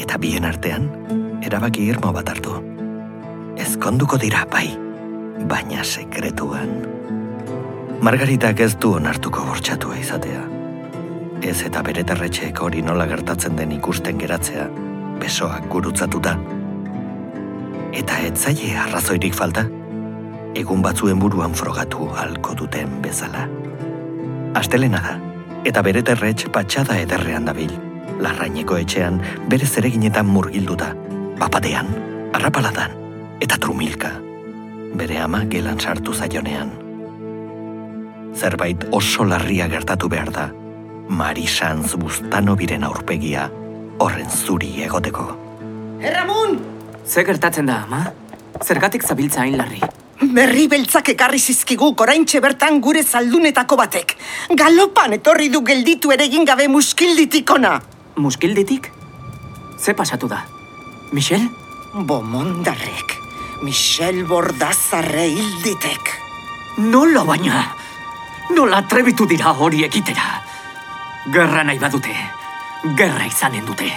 Eta 0.00 0.16
bien 0.22 0.48
artean, 0.48 0.88
erabaki 1.44 1.84
irmo 1.92 2.14
bat 2.16 2.32
hartu. 2.32 2.56
Ezkonduko 3.60 4.16
dira, 4.16 4.46
bai, 4.48 4.70
baina 5.50 5.84
sekretuan. 5.84 7.19
Margaritak 8.00 8.60
ez 8.64 8.78
du 8.80 8.94
onartuko 8.96 9.42
bortxatua 9.44 9.98
izatea. 10.00 10.40
Ez 11.44 11.58
eta 11.66 11.82
bere 11.84 12.00
terretxeek 12.08 12.62
hori 12.64 12.80
nola 12.80 13.04
gertatzen 13.10 13.58
den 13.58 13.74
ikusten 13.76 14.16
geratzea, 14.22 14.64
besoak 15.20 15.66
gurutzatuta. 15.68 16.32
Eta 18.00 18.16
ez 18.24 18.32
zaie 18.40 18.72
arrazoirik 18.86 19.36
falta, 19.36 19.66
egun 20.56 20.80
batzuen 20.80 21.20
buruan 21.20 21.52
frogatu 21.52 22.08
halko 22.16 22.56
duten 22.62 22.96
bezala. 23.04 23.44
Astelena 24.56 25.04
da, 25.04 25.14
eta 25.68 25.84
bere 25.84 26.00
terretx 26.00 26.48
patxada 26.56 26.96
ederrean 27.04 27.52
dabil. 27.52 27.76
Larraineko 28.24 28.80
etxean 28.80 29.20
bere 29.52 29.68
zereginetan 29.68 30.24
murgilduta, 30.24 30.94
bapatean, 31.36 31.92
arrapaladan, 32.32 32.96
eta 33.44 33.60
trumilka. 33.60 34.16
Bere 34.96 35.20
ama 35.20 35.44
gelan 35.52 35.76
sartu 35.76 36.16
zaionean. 36.16 36.79
Zerbait 38.34 38.86
oso 38.90 39.24
larria 39.24 39.68
gertatu 39.68 40.08
behar 40.08 40.30
da, 40.30 40.50
Mari 41.08 41.46
Sanz 41.46 41.96
buztano 41.98 42.54
biren 42.56 42.84
aurpegia 42.84 43.50
horren 44.00 44.30
zuri 44.30 44.82
egoteko. 44.84 45.24
Erramun! 46.00 46.58
Ze 47.04 47.24
gertatzen 47.24 47.66
da, 47.66 47.82
ama? 47.84 48.04
Zergatik 48.64 49.04
zabiltza 49.04 49.42
hain 49.42 49.58
larri? 49.58 49.80
Berri 50.20 50.66
beltzak 50.68 51.10
ekarri 51.14 51.40
zizkigu 51.40 51.90
oraintxe 52.04 52.40
bertan 52.44 52.80
gure 52.84 53.02
zaldunetako 53.02 53.76
batek. 53.80 54.16
Galopan 54.56 55.16
etorri 55.16 55.48
du 55.52 55.62
gelditu 55.64 56.12
ere 56.12 56.26
egin 56.28 56.44
gabe 56.48 56.68
muskilditik 56.68 57.50
ona. 57.50 57.78
Muskilditik? 58.16 58.90
Ze 59.80 59.94
pasatu 59.94 60.28
da? 60.28 60.44
Michel? 61.12 61.48
Bomondarrek. 61.94 63.16
Michel 63.62 64.24
Bordazarre 64.28 65.26
hilditek. 65.28 66.14
Nola 66.78 67.24
baina? 67.24 67.64
Nola 68.50 68.82
trebitu 68.82 69.26
dira 69.30 69.52
hori 69.54 69.84
ekitera? 69.86 70.26
Gerra 71.30 71.62
nahi 71.62 71.78
badute. 71.78 72.14
Gerra 72.98 73.26
izanen 73.28 73.66
dute. 73.66 73.90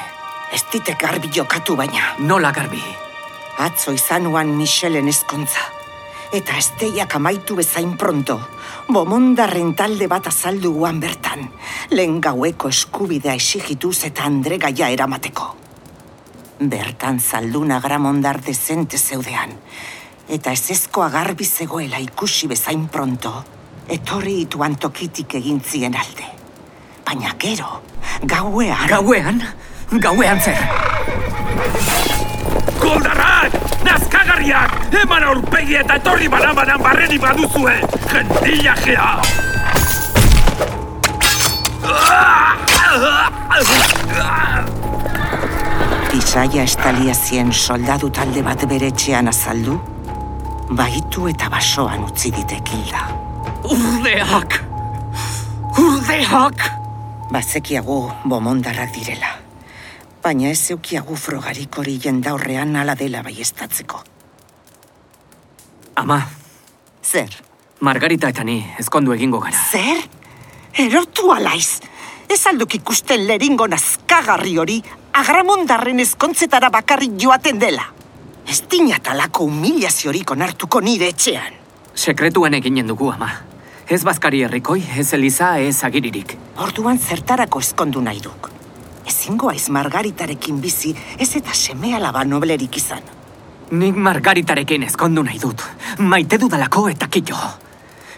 Ez 0.53 0.61
ditek 0.69 0.99
garbi 1.01 1.31
jokatu 1.33 1.75
baina. 1.75 2.11
Nola 2.19 2.51
garbi? 2.53 2.81
Atzo 3.65 3.93
izanuan 3.97 4.51
Michelen 4.57 5.09
ezkontza. 5.09 5.63
Eta 6.33 6.57
esteiak 6.57 7.15
amaitu 7.17 7.55
bezain 7.57 7.95
pronto. 7.97 8.37
Bomondarren 8.93 9.73
talde 9.73 10.07
bat 10.11 10.29
azaldu 10.29 10.73
guan 10.75 11.01
bertan. 11.01 11.49
Lehen 11.89 12.21
gaueko 12.21 12.69
eskubidea 12.69 13.33
esigituz 13.33 14.03
eta 14.05 14.27
Andre 14.29 14.61
gaia 14.61 14.91
eramateko. 14.93 15.49
Bertan 16.59 17.19
zalduna 17.19 17.81
gramondar 17.81 18.41
dezente 18.41 18.97
zeudean. 19.01 19.57
Eta 20.29 20.53
ezezkoa 20.53 21.09
garbi 21.09 21.45
zegoela 21.45 21.97
ikusi 21.99 22.47
bezain 22.47 22.87
pronto. 22.87 23.33
Etorri 23.91 24.41
ituan 24.45 24.75
tokitik 24.79 25.33
egin 25.35 25.59
zien 25.59 25.95
alde. 25.95 26.27
Baina 27.03 27.33
gero, 27.39 27.81
gauean... 28.23 28.87
Gauean? 28.87 29.41
Gauean 29.99 30.39
zer? 30.39 30.61
Goldarrak! 32.79 33.57
Nazkagarriak! 33.83 34.77
Eman 35.01 35.23
aurpegi 35.27 35.75
eta 35.81 35.97
etorri 35.99 36.29
banabanan 36.31 36.79
barreni 36.81 37.19
baduzue! 37.19 37.75
Jendillajea! 38.13 39.09
Bisaia 46.13 46.63
estalia 46.63 47.13
zien 47.13 47.51
soldadu 47.51 48.09
talde 48.15 48.45
bat 48.47 48.63
bere 48.69 48.93
etxean 48.93 49.27
azaldu, 49.27 49.75
baitu 50.71 51.27
eta 51.33 51.51
basoan 51.51 52.07
utzi 52.07 52.31
ditek 52.31 52.73
hilda. 52.77 53.22
Urdeak! 53.63 54.59
Urdeak! 55.79 56.63
Bazekiagu 57.31 58.11
bomondarrak 58.27 58.91
direla. 58.95 59.29
Baina 60.23 60.49
ez 60.51 60.59
zeukiagu 60.67 61.15
frogarik 61.15 61.77
hori 61.79 61.97
jendaurrean 62.03 62.75
ala 62.75 62.95
dela 62.99 63.23
baiestatzeko. 63.23 64.01
Ama, 65.95 66.19
Zer? 67.03 67.31
Margarita 67.79 68.29
eta 68.31 68.43
ni 68.43 68.57
ezkondu 68.79 69.13
egingo 69.15 69.39
gara. 69.43 69.63
Zer? 69.71 70.03
Erotu 70.83 71.31
alaiz! 71.31 71.79
Ez 72.31 72.39
alduk 72.49 72.75
ikusten 72.79 73.27
leringo 73.27 73.67
nazkagarri 73.67 74.57
hori 74.57 74.77
agramondarren 75.13 75.99
ezkontzetara 76.03 76.71
bakarrik 76.73 77.15
joaten 77.21 77.59
dela. 77.59 77.85
Ez 78.47 78.63
dinatalako 78.71 79.47
humilaziorik 79.47 80.31
onartuko 80.31 80.81
nire 80.81 81.11
etxean. 81.13 81.59
Sekretuan 81.93 82.55
eginen 82.57 82.87
dugu, 82.89 83.11
ama. 83.13 83.52
Ez 83.89 84.03
bazkari 84.03 84.43
herrikoi, 84.43 84.83
ez 84.97 85.13
eliza, 85.13 85.57
ez 85.59 85.83
agiririk. 85.83 86.37
Orduan 86.63 86.99
zertarako 86.99 87.59
ezkondu 87.59 88.01
nahi 88.01 88.21
duk. 88.23 88.49
Ezingo 89.07 89.49
aiz 89.51 89.67
margaritarekin 89.69 90.61
bizi, 90.63 90.93
ez 91.19 91.35
eta 91.35 91.51
seme 91.53 91.91
alaba 91.95 92.23
noblerik 92.23 92.77
izan. 92.79 93.03
Nik 93.71 93.95
margaritarekin 93.95 94.83
ezkondu 94.87 95.23
nahi 95.23 95.39
dut. 95.39 95.63
Maite 95.99 96.39
dudalako 96.39 96.87
eta 96.89 97.09
kito. 97.11 97.35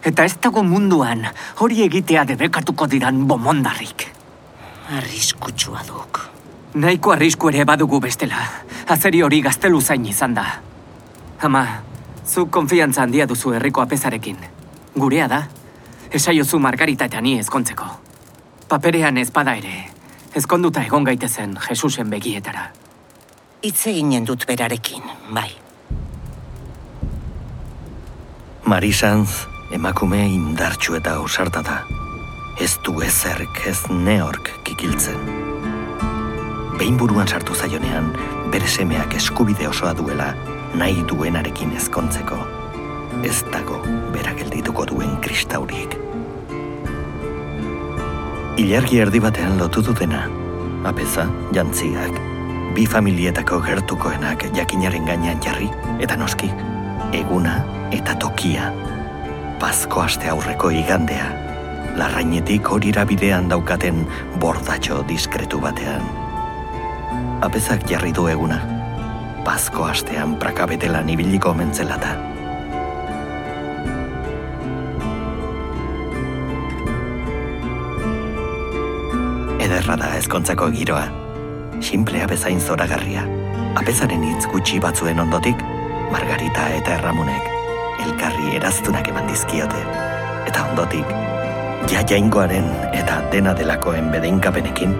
Eta 0.05 0.25
ez 0.25 0.35
dago 0.41 0.61
munduan 0.63 1.25
hori 1.65 1.81
egitea 1.87 2.25
debekatuko 2.29 2.85
didan 2.87 3.25
bomondarrik. 3.27 4.05
Arriskutsua 4.97 5.81
duk. 5.87 6.21
Nahiko 6.75 7.15
arrisku 7.15 7.49
ere 7.49 7.65
badugu 7.65 7.99
bestela. 8.03 8.43
Azeri 8.87 9.23
hori 9.25 9.41
gaztelu 9.41 9.81
zain 9.81 10.05
izan 10.05 10.35
da. 10.37 10.45
Ama, 11.41 11.65
zu 12.25 12.45
konfiantza 12.45 13.01
handia 13.01 13.25
duzu 13.25 13.55
herriko 13.55 13.81
apezarekin. 13.81 14.54
Gurea 14.95 15.27
da, 15.27 15.41
esaiozu 16.11 16.59
margarita 16.59 17.09
eta 17.09 17.19
ni 17.21 17.35
ezkontzeko. 17.39 17.85
Paperean 18.71 19.17
ezpada 19.19 19.57
ere, 19.59 19.73
ezkonduta 20.35 20.85
egon 20.87 21.03
gaitezen 21.03 21.57
Jesusen 21.67 22.09
begietara. 22.09 22.69
Hitz 23.61 23.87
eginen 23.91 24.25
dut 24.25 24.45
berarekin, 24.47 25.03
bai. 25.35 25.49
Marisanz, 28.65 29.45
emakume 29.75 30.23
indartxu 30.31 30.95
eta 30.95 31.19
ausarta 31.19 31.61
da. 31.61 31.81
Ez 32.55 32.77
du 32.85 33.01
ezerk 33.03 33.65
ez 33.67 33.81
neork 33.91 34.53
kikiltzen. 34.63 35.19
Behin 36.79 36.95
buruan 36.97 37.27
sartu 37.27 37.55
zaionean, 37.55 38.13
bere 38.51 38.67
semeak 38.67 39.19
eskubide 39.19 39.67
osoa 39.67 39.91
duela 39.93 40.31
nahi 40.75 41.03
duenarekin 41.07 41.75
ezkontzeko. 41.75 42.54
Ez 43.23 43.43
dago 43.53 43.79
bera 44.13 44.33
geldituko 44.35 44.85
duen 44.89 45.15
kristauriek. 45.23 45.95
Ilargi 48.59 48.99
erdi 49.03 49.19
batean 49.19 49.57
lotu 49.59 49.83
dutena, 49.83 50.25
apeza, 50.87 51.25
jantziak, 51.55 52.19
bi 52.75 52.85
familietako 52.87 53.61
gertukoenak 53.63 54.45
jakinaren 54.55 55.07
gainean 55.07 55.41
jarri, 55.43 55.69
eta 55.99 56.15
noski, 56.19 56.51
eguna 57.15 57.57
eta 57.95 58.15
tokia. 58.19 58.71
Pazko 59.59 60.03
aste 60.03 60.29
aurreko 60.31 60.71
igandea, 60.75 61.31
larrainetik 61.95 62.67
horira 62.71 63.05
bidean 63.07 63.47
daukaten 63.51 64.03
bordatxo 64.39 65.01
diskretu 65.07 65.59
batean. 65.63 66.03
Apezak 67.43 67.87
jarri 67.87 68.11
du 68.15 68.27
eguna, 68.27 68.59
pazko 69.47 69.87
astean 69.87 70.35
prakabetelan 70.39 71.11
ibiliko 71.15 71.53
mentzelata. 71.53 72.34
Ederra 79.85 80.01
da 80.01 80.15
ezkontzako 80.17 80.65
giroa, 80.73 81.03
simplea 81.77 82.25
bezain 82.25 82.57
zoragarria. 82.57 83.21
Apezaren 83.77 84.23
hitz 84.25 84.47
gutxi 84.49 84.79
batzuen 84.81 85.19
ondotik, 85.21 85.59
Margarita 86.09 86.63
eta 86.73 86.95
Erramunek 86.95 87.45
elkarri 88.01 88.55
eraztunak 88.57 89.11
eman 89.11 89.29
dizkiote. 89.29 89.83
Eta 90.49 90.63
ondotik, 90.71 91.13
ja 91.91 92.01
jaingoaren 92.01 92.65
eta 92.97 93.19
dena 93.29 93.53
delakoen 93.53 94.09
bedeinkapenekin, 94.15 94.97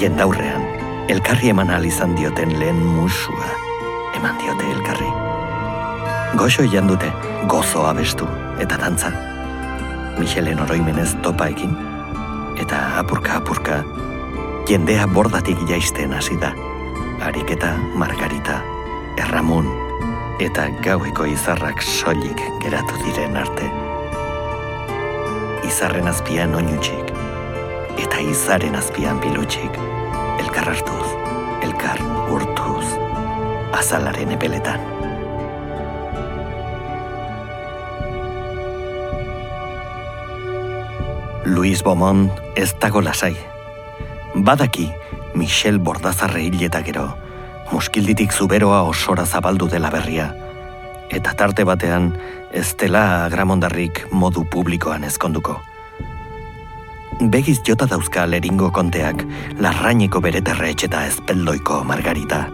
jendaurrean, 0.00 0.64
elkarri 1.12 1.52
eman 1.52 1.76
izan 1.84 2.16
dioten 2.16 2.56
lehen 2.58 2.80
musua 2.80 3.52
eman 4.16 4.40
diote 4.40 4.64
elkarri. 4.78 5.12
Goxo 6.40 6.64
dute, 6.88 7.12
gozo 7.46 7.84
abestu 7.84 8.24
eta 8.58 8.80
dantza. 8.80 9.12
Michelen 10.16 10.58
oroimenez 10.58 11.16
topa 11.20 11.52
egin, 11.52 11.89
eta 12.60 12.78
apurka 13.00 13.38
apurka, 13.40 13.82
jendea 14.68 15.06
bordatik 15.08 15.58
jaisten 15.68 16.12
hasi 16.12 16.36
da. 16.40 16.52
Ariketa, 17.24 17.72
Margarita, 17.96 18.60
Erramun, 19.20 19.68
eta 20.40 20.68
gaueko 20.84 21.26
izarrak 21.28 21.82
soilik 21.82 22.40
geratu 22.62 23.00
diren 23.04 23.36
arte. 23.40 23.68
Izarren 25.68 26.08
azpian 26.12 26.54
oinutxik, 26.56 27.12
eta 28.00 28.22
izaren 28.24 28.76
azpian 28.76 29.20
pilutxik, 29.24 29.76
elkar 30.44 30.72
hartuz, 30.74 31.10
elkar 31.64 32.00
urtuz, 32.32 32.86
azalaren 33.80 34.36
epeletan. 34.36 34.99
Luis 41.50 41.82
Beaumont 41.82 42.30
ez 42.54 42.70
dago 42.78 43.00
lasai. 43.02 43.34
Badaki, 44.34 44.86
Michel 45.34 45.80
Bordazarre 45.82 46.44
hil 46.46 46.62
eta 46.62 46.78
gero, 46.86 47.08
muskilditik 47.72 48.30
zuberoa 48.30 48.82
osora 48.86 49.24
zabaldu 49.26 49.66
dela 49.68 49.90
berria, 49.90 50.28
eta 51.10 51.34
tarte 51.34 51.66
batean 51.66 52.12
ez 52.54 52.68
dela 52.78 53.24
agramondarrik 53.24 54.04
modu 54.12 54.44
publikoan 54.46 55.04
ezkonduko. 55.08 55.56
Begiz 57.34 57.58
jota 57.66 57.88
dauzka 57.90 58.28
leringo 58.30 58.70
konteak 58.70 59.26
larraineko 59.58 60.22
bereterre 60.22 60.70
etxeta 60.70 61.02
ezpeldoiko 61.10 61.82
margarita, 61.84 62.44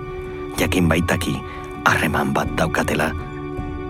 jakin 0.56 0.88
baitaki 0.88 1.36
harreman 1.84 2.32
bat 2.32 2.56
daukatela, 2.56 3.12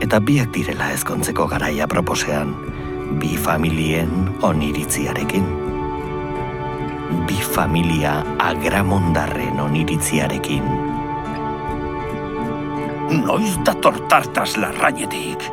eta 0.02 0.18
biak 0.18 0.50
direla 0.50 0.90
ezkontzeko 0.98 1.46
garaia 1.54 1.86
proposean, 1.86 2.56
bi 3.12 3.36
familien 3.36 4.10
oniritziarekin. 4.42 5.44
Bi 7.26 7.34
familia 7.34 8.24
agramondarren 8.38 9.60
oniritziarekin. 9.60 10.62
Noiz 13.26 13.54
dator 13.64 14.00
tartas 14.08 14.56
larrainetik. 14.56 15.46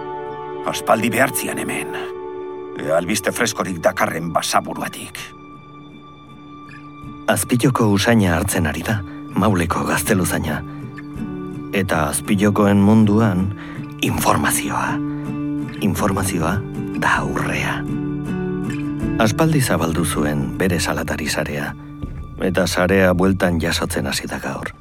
Aspaldi 0.66 1.10
behartzian 1.10 1.58
hemen. 1.58 1.94
E 2.80 2.92
albiste 2.92 3.32
freskorik 3.32 3.78
dakarren 3.84 4.32
basaburuatik. 4.34 5.20
Azpiloko 7.28 7.88
usaina 7.94 8.34
hartzen 8.36 8.68
ari 8.68 8.82
da, 8.84 8.98
mauleko 9.38 9.86
gazteluzaina. 9.88 10.62
Eta 11.74 12.08
azpilokoen 12.10 12.82
munduan, 12.82 13.48
informazioa. 14.02 14.98
Informazioa 15.82 16.58
da 17.04 17.18
aurrea. 17.20 17.82
Aspaldi 19.20 19.62
zabaldu 19.62 20.06
zuen 20.06 20.46
bere 20.58 20.80
salatari 20.80 21.28
sarea, 21.30 21.74
eta 22.48 22.66
sarea 22.68 23.12
bueltan 23.14 23.60
jasotzen 23.62 24.08
hasi 24.08 24.30
da 24.32 24.40
gaur. 24.40 24.72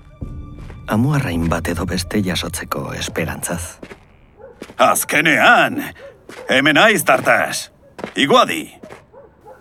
Amuarrain 0.86 1.48
bat 1.50 1.68
edo 1.72 1.86
beste 1.86 2.22
jasotzeko 2.22 2.92
esperantzaz. 2.98 3.78
Azkenean! 4.78 5.82
Hemen 6.48 6.78
aiz 6.78 7.02
tartas! 7.04 7.70
Iguadi! 8.16 8.62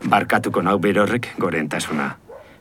Barkatuko 0.10 0.62
nau 0.62 0.78
berorrek 0.82 1.34
gorentasuna. 1.42 2.12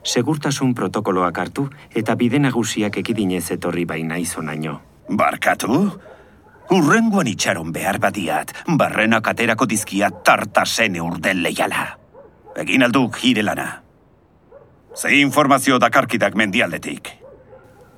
Segurtasun 0.03 0.73
protokoloak 0.77 1.37
hartu 1.37 1.67
eta 1.95 2.15
bide 2.17 2.41
nagusiak 2.41 2.97
ekidinez 3.01 3.51
etorri 3.53 3.85
baina 3.85 4.17
izonaino. 4.17 4.79
Barkatu? 5.09 5.77
Urrengoan 6.71 7.27
itxaron 7.27 7.73
behar 7.75 7.97
badiat, 7.99 8.53
barrenak 8.79 9.27
aterako 9.27 9.65
dizkiat 9.67 10.21
tartasen 10.23 10.95
urden 11.03 11.41
leiala. 11.43 11.97
Egin 12.63 12.85
alduk 12.87 13.19
hire 13.19 13.43
lana. 13.43 13.81
Ze 14.95 15.11
informazio 15.19 15.79
dakarkidak 15.79 16.35
mendialdetik. 16.35 17.11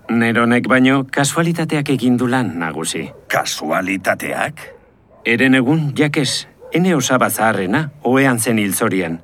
Neronek 0.09 0.67
baino 0.67 1.03
kasualitateak 1.05 1.93
egin 1.93 2.17
du 2.17 2.27
lan 2.27 2.57
nagusi. 2.59 3.05
Kasualitateak? 3.29 4.65
Eren 5.25 5.55
egun, 5.55 5.91
jakes, 5.95 6.47
ene 6.73 6.95
osaba 6.95 7.29
zaharrena, 7.29 7.91
oean 8.01 8.39
zen 8.39 8.59
hilzorien. 8.59 9.21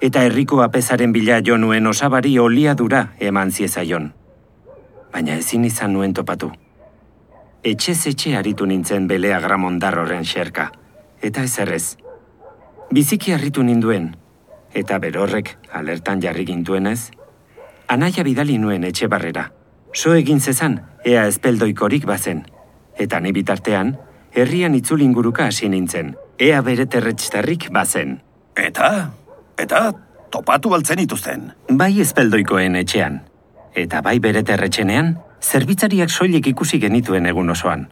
Eta 0.00 0.22
herriko 0.22 0.62
apezaren 0.62 1.12
bila 1.12 1.40
jo 1.42 1.58
nuen 1.58 1.86
osabari 1.86 2.38
oliadura 2.38 3.08
eman 3.18 3.50
ziezaion. 3.50 4.12
Baina 5.12 5.34
ezin 5.42 5.64
izan 5.64 5.92
nuen 5.92 6.14
topatu. 6.14 6.52
Etxez 7.64 8.10
etxe 8.10 8.34
aritu 8.36 8.66
nintzen 8.68 9.06
belea 9.08 9.38
gramondar 9.40 9.94
horren 9.96 10.26
xerka. 10.28 10.66
Eta 11.24 11.46
ez 11.48 11.58
errez. 11.62 11.96
Biziki 12.92 13.32
harritu 13.32 13.62
ninduen. 13.64 14.10
Eta 14.76 14.98
berorrek 15.00 15.54
alertan 15.72 16.20
jarri 16.20 16.44
gintuenez. 16.44 17.08
Anaia 17.88 18.24
bidali 18.26 18.58
nuen 18.60 18.84
etxe 18.84 19.08
barrera. 19.08 19.46
So 19.94 20.12
egin 20.12 20.44
zezan, 20.44 20.82
ea 21.08 21.24
ezpeldoikorik 21.30 22.04
bazen. 22.04 22.44
Eta 23.00 23.20
ni 23.24 23.32
bitartean, 23.32 23.96
herrian 24.34 24.76
itzulinguruka 24.76 25.48
hasi 25.48 25.72
nintzen. 25.72 26.18
Ea 26.38 26.60
bere 26.60 26.84
terretxtarrik 26.84 27.70
bazen. 27.72 28.18
Eta? 28.60 28.90
Eta 29.56 29.86
topatu 30.28 30.74
altzen 30.76 31.00
ituzten. 31.00 31.52
Bai 31.70 31.94
ezpeldoikoen 32.04 32.76
etxean. 32.76 33.22
Eta 33.74 34.02
bai 34.04 34.18
bere 34.20 34.44
terretxenean, 34.44 35.14
zerbitzariak 35.44 36.10
soilik 36.10 36.46
ikusi 36.46 36.80
genituen 36.80 37.26
egun 37.26 37.50
osoan. 37.52 37.88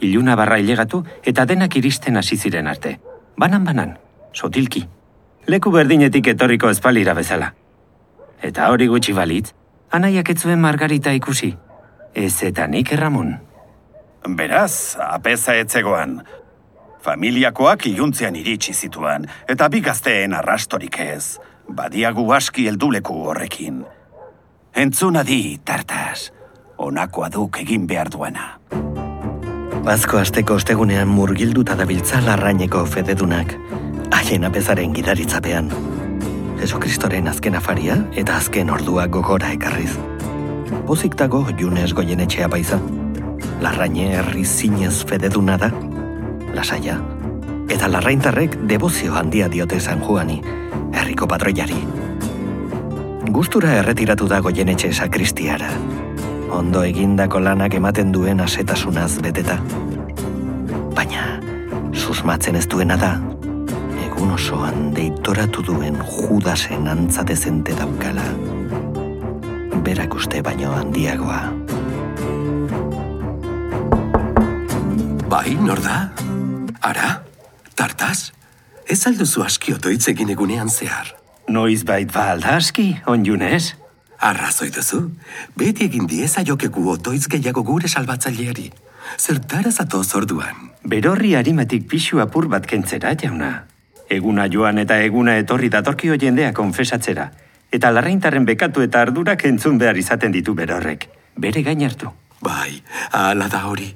Iluna 0.00 0.36
barra 0.36 0.58
ilegatu 0.60 1.02
eta 1.24 1.46
denak 1.48 1.76
iristen 1.80 2.16
hasi 2.20 2.36
ziren 2.36 2.68
arte. 2.68 2.98
Banan-banan, 3.40 3.96
sotilki. 4.32 4.84
Leku 5.48 5.70
berdinetik 5.72 6.28
etorriko 6.34 6.70
espalira 6.70 7.14
bezala. 7.14 7.52
Eta 8.42 8.68
hori 8.72 8.88
gutxi 8.92 9.14
balitz, 9.16 9.52
anaiak 9.90 10.30
ez 10.30 10.40
zuen 10.42 10.60
Margarita 10.60 11.12
ikusi. 11.16 11.54
Ez 12.14 12.42
eta 12.42 12.66
nik 12.66 12.92
erramun. 12.92 13.34
Beraz, 14.36 14.96
apeza 15.00 15.54
etzegoan. 15.56 16.20
Familiakoak 17.06 17.86
iluntzean 17.86 18.36
iritsi 18.36 18.74
zituan, 18.74 19.28
eta 19.48 19.68
bi 19.68 19.80
gazteen 19.80 20.34
arrastorik 20.34 20.98
ez. 21.00 21.38
Badiagu 21.68 22.26
aski 22.34 22.66
helduleku 22.68 23.20
horrekin. 23.30 23.84
Entzuna 24.74 25.22
di, 25.24 25.58
tartas. 25.64 26.32
Honakoa 26.76 27.30
duk 27.32 27.56
egin 27.62 27.86
behar 27.88 28.10
duena. 28.12 28.58
Bazko 29.86 30.18
asteko 30.20 30.56
ostegunean 30.60 31.08
murgilduta 31.08 31.76
dabiltza 31.78 32.20
larraineko 32.24 32.82
fededunak, 32.90 33.54
haien 34.12 34.44
apezaren 34.44 34.92
gidaritzapean. 34.92 35.70
Jesu 36.60 36.78
azken 37.30 37.54
afaria 37.54 37.96
eta 38.14 38.36
azken 38.36 38.70
ordua 38.70 39.06
gogora 39.06 39.52
ekarriz. 39.52 39.96
Pozik 40.86 41.14
dago 41.14 41.46
Junes 41.58 41.92
goienetxea 41.94 42.48
baiza. 42.48 42.78
Larraine 43.60 44.16
herri 44.16 44.44
zinez 44.44 45.04
fededuna 45.06 45.56
da, 45.56 45.70
lasaia. 46.54 47.00
Eta 47.68 47.88
larraintarrek 47.88 48.56
debozio 48.68 49.14
handia 49.14 49.48
diote 49.48 49.80
San 49.80 50.00
Juani, 50.00 50.42
herriko 50.92 51.26
patroiari. 51.26 51.78
Gustura 53.30 53.72
erretiratu 53.78 54.28
da 54.28 54.40
goienetxe 54.40 54.92
sakristiara. 54.92 55.70
Ondo 56.50 56.82
egindako 56.86 57.40
lanak 57.42 57.74
ematen 57.74 58.12
duen 58.14 58.40
asetasunaz 58.40 59.18
beteta. 59.22 59.56
Baina, 60.94 61.24
susmatzen 61.92 62.56
ez 62.56 62.66
duena 62.70 62.96
da, 63.00 63.16
egun 64.06 64.32
osoan 64.36 64.92
deitoratu 64.94 65.64
duen 65.66 65.98
judasen 66.06 66.86
antzadezente 66.88 67.74
daukala. 67.78 68.26
Berak 69.86 70.14
uste 70.14 70.42
baino 70.42 70.72
handiagoa. 70.74 71.40
Bai, 75.30 75.56
nor 75.58 75.82
da? 75.82 75.98
Ara, 76.86 77.22
tartaz? 77.74 78.30
Ez 78.86 79.02
alduzu 79.10 79.42
aski 79.42 79.74
otoitz 79.74 80.06
egin 80.12 80.30
egunean 80.30 80.70
zehar. 80.70 81.10
Noiz 81.50 81.82
bait 81.86 82.10
ba 82.14 82.30
alda 82.32 82.56
aski, 82.60 82.92
onjunez? 83.06 83.74
Arrazoi 84.26 84.72
duzu, 84.74 85.04
beti 85.54 85.84
egin 85.86 86.08
dieza 86.10 86.42
jokeku 86.42 86.82
otoitz 86.90 87.28
gehiago 87.30 87.62
gure 87.62 87.86
salbatzaileari. 87.86 88.70
Zertara 89.22 89.70
zatoz 89.70 90.08
orduan. 90.18 90.72
Berorri 90.82 91.34
harimetik 91.38 91.86
pixu 91.90 92.18
apur 92.22 92.48
bat 92.50 92.66
kentzera, 92.66 93.12
jauna. 93.14 93.50
Eguna 94.10 94.48
joan 94.50 94.80
eta 94.82 94.96
eguna 95.02 95.36
etorri 95.42 95.70
datorkio 95.70 96.16
jendea 96.18 96.52
konfesatzera. 96.54 97.28
Eta 97.70 97.92
larreintarren 97.92 98.48
bekatu 98.48 98.82
eta 98.82 99.04
ardurak 99.06 99.44
entzun 99.46 99.78
behar 99.78 99.98
izaten 99.98 100.34
ditu 100.34 100.54
berorrek. 100.58 101.06
Bere 101.36 101.62
gain 101.62 101.86
hartu. 101.86 102.10
Bai, 102.42 102.82
ala 103.12 103.46
da 103.52 103.62
hori. 103.70 103.92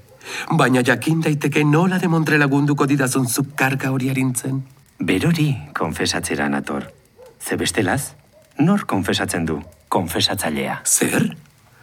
Baina 0.63 0.85
jakin 0.87 1.25
daiteke 1.27 1.65
nola 1.65 1.99
de 1.99 2.09
Montre 2.09 2.39
lagunduko 2.39 2.87
didazun 2.87 3.27
zuk 3.27 3.57
karga 3.57 3.91
hori 3.91 4.11
harintzen. 4.15 4.63
Berori 5.01 5.51
konfesatzera 5.75 6.49
nator. 6.49 6.87
Ze 7.41 7.57
bestelaz, 7.57 8.13
nor 8.59 8.87
konfesatzen 8.87 9.47
du, 9.47 9.63
konfesatzailea. 9.91 10.81
Zer? 10.87 11.29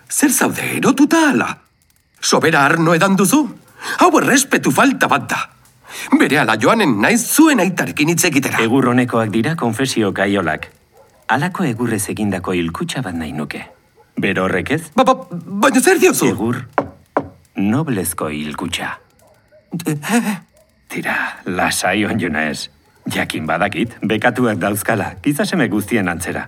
Zer 0.09 0.31
zaude 0.31 0.65
erotuta 0.79 1.27
ala? 1.29 1.51
Sobera 2.21 2.63
arno 2.65 2.95
edan 2.95 3.17
duzu? 3.19 3.43
Hau 4.01 4.09
errespetu 4.21 4.71
falta 4.71 5.09
bat 5.11 5.29
da. 5.29 5.43
Bere 6.19 6.39
ala 6.41 6.57
joanen 6.59 6.97
naiz 7.03 7.21
zuen 7.27 7.61
aitarekin 7.63 8.09
hitz 8.13 8.23
egitera. 8.29 8.59
Egur 8.63 8.89
honekoak 8.93 9.31
dira 9.33 9.55
konfesio 9.59 10.13
kaiolak. 10.15 10.69
Alako 11.35 11.67
egurrez 11.67 12.05
egindako 12.13 12.55
hilkutxa 12.55 13.03
bat 13.03 13.15
nahi 13.15 13.33
nuke. 13.35 13.65
Bero 14.17 14.47
horrek 14.47 14.71
ez? 14.73 14.81
Ba, 14.95 15.03
ba, 15.05 15.13
baina 15.31 15.81
zer 15.83 15.99
diozu? 16.01 16.31
Egur, 16.31 16.63
noblezko 17.59 18.31
hilkutxa. 18.33 18.95
Tira, 20.87 21.15
lasai 21.45 22.05
onjuna 22.07 22.47
ez. 22.49 22.69
Jakin 23.13 23.45
badakit, 23.47 23.97
bekatuak 24.03 24.57
dauzkala, 24.59 25.13
gizaseme 25.23 25.67
guztien 25.71 26.07
antzera. 26.11 26.47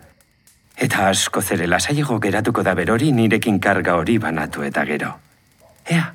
Eta 0.80 1.10
asko 1.10 1.42
zere 1.42 1.68
lasaiego 1.68 2.20
geratuko 2.24 2.64
da 2.64 2.74
berori 2.74 3.12
nirekin 3.12 3.60
karga 3.60 3.98
hori 4.00 4.18
banatu 4.18 4.64
eta 4.64 4.86
gero. 4.88 5.12
Ea, 5.86 6.14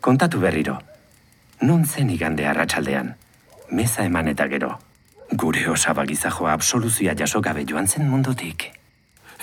kontatu 0.00 0.40
berriro. 0.40 0.78
Non 1.60 1.84
zen 1.84 2.10
igande 2.10 2.46
arratsaldean. 2.48 3.14
Meza 3.70 4.04
eman 4.04 4.28
eta 4.32 4.48
gero. 4.48 4.78
Gure 5.32 5.68
osaba 5.68 6.06
gizajoa 6.06 6.52
absoluzia 6.52 7.14
jaso 7.18 7.42
gabe 7.42 7.66
joan 7.68 7.88
zen 7.88 8.08
mundutik. 8.08 8.70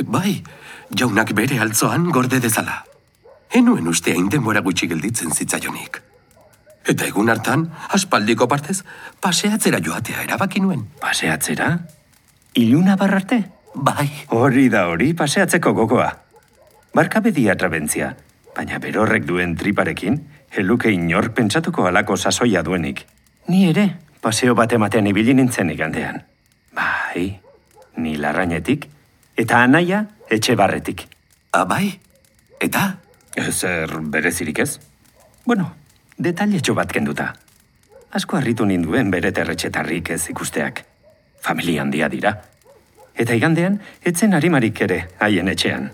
Bai, 0.05 0.41
jaunak 0.89 1.33
bere 1.37 1.59
altzoan 1.59 2.09
gorde 2.09 2.39
dezala. 2.39 2.81
Enuen 3.53 3.87
uste 3.87 4.11
hain 4.11 4.29
denbora 4.29 4.61
gutxi 4.65 4.87
gelditzen 4.89 5.31
zitzaionik. 5.31 6.01
Eta 6.89 7.05
egun 7.05 7.29
hartan, 7.29 7.69
aspaldiko 7.93 8.47
partez, 8.47 8.81
paseatzera 9.21 9.79
joatea 9.79 10.23
erabaki 10.23 10.59
nuen. 10.59 10.87
Paseatzera? 10.99 11.75
Iluna 12.57 12.95
barrarte? 12.97 13.43
Bai. 13.73 14.09
Hori 14.29 14.69
da 14.69 14.87
hori 14.87 15.13
paseatzeko 15.17 15.73
gogoa. 15.73 16.11
Barka 16.93 17.21
bedia 17.25 17.55
trabentzia, 17.57 18.11
baina 18.55 18.77
berorrek 18.79 19.25
duen 19.25 19.55
triparekin, 19.57 20.19
heluke 20.53 20.91
inor 20.93 21.31
pentsatuko 21.33 21.87
alako 21.89 22.17
sasoia 22.17 22.61
duenik. 22.61 23.05
Ni 23.49 23.65
ere, 23.69 23.87
paseo 24.21 24.53
bat 24.55 24.73
ematen 24.73 25.07
ibili 25.09 25.33
nintzen 25.33 25.73
igandean. 25.73 26.21
Bai, 26.75 27.39
ni 27.97 28.15
larrainetik, 28.17 28.87
eta 29.37 29.63
anaia 29.65 30.05
etxe 30.29 30.55
barretik. 30.55 31.07
Abai, 31.53 31.99
eta? 32.61 32.99
Zer 33.49 33.97
berezirik 34.13 34.59
ez? 34.59 34.77
Bueno, 35.45 35.71
detailetxo 36.17 36.77
bat 36.77 36.91
kenduta. 36.93 37.33
Asko 38.13 38.37
harritu 38.37 38.65
ninduen 38.69 39.09
bere 39.09 39.31
terretxetarrik 39.33 40.13
ez 40.13 40.29
ikusteak. 40.29 40.85
Familia 41.41 41.81
handia 41.81 42.07
dira. 42.09 42.35
Eta 43.15 43.35
igandean, 43.37 43.79
etzen 44.01 44.33
harimarik 44.33 44.81
ere 44.81 45.07
haien 45.19 45.47
etxean. 45.47 45.91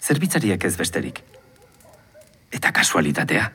Zerbitzariak 0.00 0.64
ez 0.64 0.76
besterik. 0.76 1.22
Eta 2.52 2.72
kasualitatea. 2.72 3.50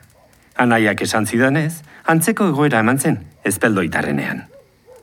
Anaiak 0.60 1.02
esan 1.06 1.26
zidanez, 1.26 1.82
antzeko 2.04 2.48
egoera 2.50 2.80
eman 2.84 2.98
zen, 2.98 3.20
ezpeldoitarrenean. 3.44 4.44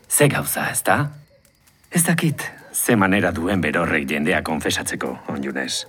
Ze 0.10 0.28
gauza, 0.28 0.69
ez 0.71 0.84
da? 0.84 0.97
Ez 1.91 2.04
dakit, 2.04 2.43
ze 2.73 2.95
manera 2.95 3.32
duen 3.32 3.62
berorrek 3.62 4.10
jendea 4.10 4.43
konfesatzeko, 4.43 5.17
onjunez. 5.28 5.86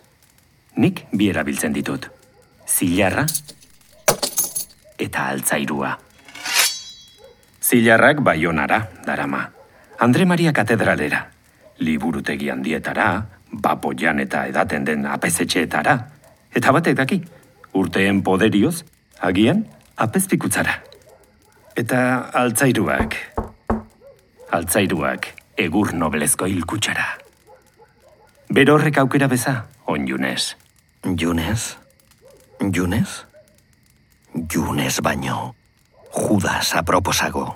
Nik 0.76 1.04
bi 1.12 1.28
erabiltzen 1.28 1.74
ditut. 1.74 2.08
Zilarra 2.68 3.26
eta 4.98 5.28
altzairua. 5.32 5.94
Zilarrak 7.62 8.22
baionara, 8.24 8.82
darama. 9.06 9.48
Andre 9.98 10.24
Maria 10.26 10.52
katedralera. 10.52 11.26
Liburutegi 11.78 12.50
handietara, 12.50 13.26
bapoian 13.52 14.20
eta 14.20 14.46
edaten 14.50 14.86
den 14.86 15.06
apezetxeetara. 15.06 15.98
Eta 16.54 16.72
batek 16.72 16.96
daki, 16.96 17.20
urteen 17.74 18.22
poderioz, 18.22 18.82
agian 19.20 19.64
apezpikutzara. 19.96 20.78
Eta 21.76 22.00
altzairuak. 22.34 23.16
Altzairuak 24.50 25.28
egur 25.58 25.92
nobelezko 25.94 26.46
hilkutsara. 26.46 27.06
Berorrek 28.50 28.98
aukera 28.98 29.28
beza, 29.28 29.66
on 29.86 30.06
Junez. 30.08 30.56
Junez? 31.04 31.76
Junez? 32.60 33.24
Junez 34.34 35.00
baino. 35.02 35.54
Judas 36.10 36.74
aproposago. 36.74 37.54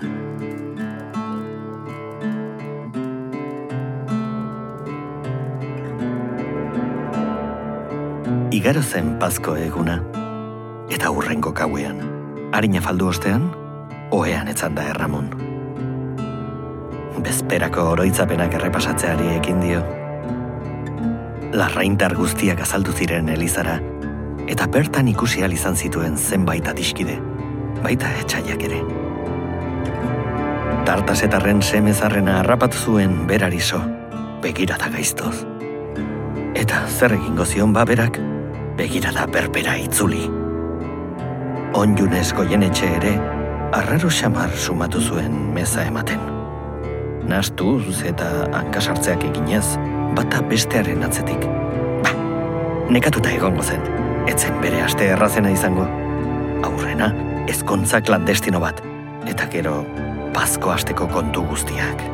Igaro 8.52 8.82
zen 8.84 9.14
pazko 9.16 9.54
eguna, 9.56 9.94
eta 10.92 11.08
hurrengo 11.08 11.54
kauean, 11.56 12.02
harina 12.52 12.82
faldu 12.84 13.06
ostean, 13.08 13.46
ohean 14.12 14.50
etzan 14.52 14.74
da 14.76 14.82
erramun. 14.90 15.30
Bezperako 17.24 17.86
oroitzapenak 17.94 18.52
errepasatzeari 18.58 19.30
ekin 19.38 19.62
dio. 19.64 19.78
Larraintar 21.56 22.12
guztiak 22.18 22.60
azaldu 22.60 22.92
ziren 22.92 23.30
elizara, 23.32 23.78
eta 24.44 24.66
bertan 24.74 25.08
ikusi 25.08 25.40
ahal 25.40 25.56
izan 25.56 25.78
zituen 25.80 26.18
zenbait 26.20 26.68
adiskide, 26.68 27.16
baita 27.80 28.10
etxaiak 28.20 28.66
ere. 28.68 28.82
Tartasetarren 30.90 31.64
semezarrena 31.64 32.36
harrapatu 32.42 32.84
zuen 32.84 33.16
berariso, 33.32 33.80
begirada 34.44 34.92
gaiztoz. 34.92 35.38
Eta 36.52 36.84
zer 36.90 37.16
egingo 37.16 37.48
zion 37.48 37.72
baberak, 37.72 38.20
begirada 38.76 39.26
berbera 39.26 39.76
itzuli. 39.78 40.26
Onjunez 41.76 42.32
goienetxe 42.36 42.88
ere, 42.98 43.12
arraro 43.72 44.10
xamar 44.12 44.52
sumatu 44.56 45.00
zuen 45.00 45.34
meza 45.54 45.84
ematen. 45.88 46.20
Nastuz 47.28 48.02
eta 48.08 48.28
hankasartzeak 48.52 49.24
eginez, 49.30 49.64
bata 50.16 50.42
bestearen 50.48 51.04
atzetik. 51.06 51.46
Ba, 52.04 52.14
nekatuta 52.92 53.32
egongo 53.32 53.62
zen, 53.62 53.84
etzen 54.28 54.58
bere 54.64 54.82
aste 54.84 55.08
errazena 55.14 55.52
izango. 55.54 55.86
Aurrena, 56.66 57.12
ezkontza 57.48 58.02
klandestino 58.04 58.60
bat, 58.62 58.82
eta 59.28 59.48
gero, 59.52 59.80
pazko 60.34 60.74
asteko 60.74 61.08
kontu 61.12 61.46
guztiak. 61.48 62.04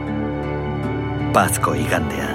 Pazko 1.35 1.75
igandea, 1.79 2.31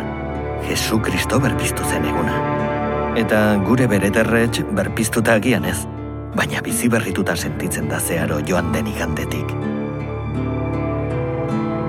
Jesu 0.68 1.00
Kristo 1.04 1.40
berpiztu 1.44 1.88
zen 1.90 2.06
eguna. 2.12 2.62
Eta 3.13 3.60
gure 3.62 3.86
bere 3.86 4.10
derretx 4.10 4.63
berpiztuta 4.73 5.36
agian 5.38 5.67
ez, 5.69 5.84
baina 6.34 6.63
bizi 6.65 6.88
berrituta 6.89 7.36
sentitzen 7.38 7.86
da 7.91 7.99
zeharo 8.02 8.39
joan 8.47 8.71
den 8.73 8.89
igandetik. 8.89 9.54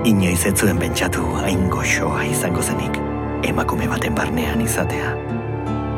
Inoiz 0.05 0.45
ez 0.45 0.53
zuen 0.53 0.77
pentsatu 0.77 1.25
hain 1.41 1.65
goxoa 1.73 2.21
izango 2.29 2.61
zenik, 2.61 3.01
emakume 3.49 3.89
baten 3.89 4.13
barnean 4.13 4.61
izatea. 4.61 5.15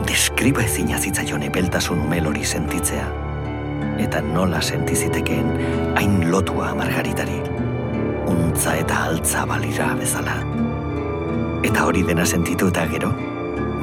Deskriba 0.07 0.63
ezina 0.63 0.95
zitzaion 0.95 1.43
epeltasun 1.49 2.07
melori 2.07 2.47
sentitzea. 2.47 3.11
Eta 3.99 4.23
nola 4.23 4.61
sentizitekeen 4.61 5.51
hain 5.99 6.21
lotua 6.31 6.71
margaritari. 6.79 7.41
Untza 8.31 8.79
eta 8.79 9.03
altza 9.09 9.43
balira 9.45 9.91
bezala. 9.99 10.39
Eta 11.67 11.83
hori 11.83 12.07
dena 12.07 12.23
sentitu 12.23 12.71
eta 12.71 12.87
gero, 12.87 13.11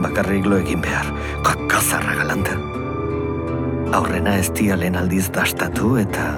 bakarrik 0.03 0.47
lo 0.47 0.59
egin 0.59 0.81
behar, 0.83 1.07
kakazarra 1.45 2.15
galanta. 2.19 2.57
Aurrena 3.95 4.37
ez 4.41 4.51
dia 4.57 4.77
lehen 4.77 4.97
aldiz 4.99 5.29
dastatu 5.31 5.97
eta 6.01 6.35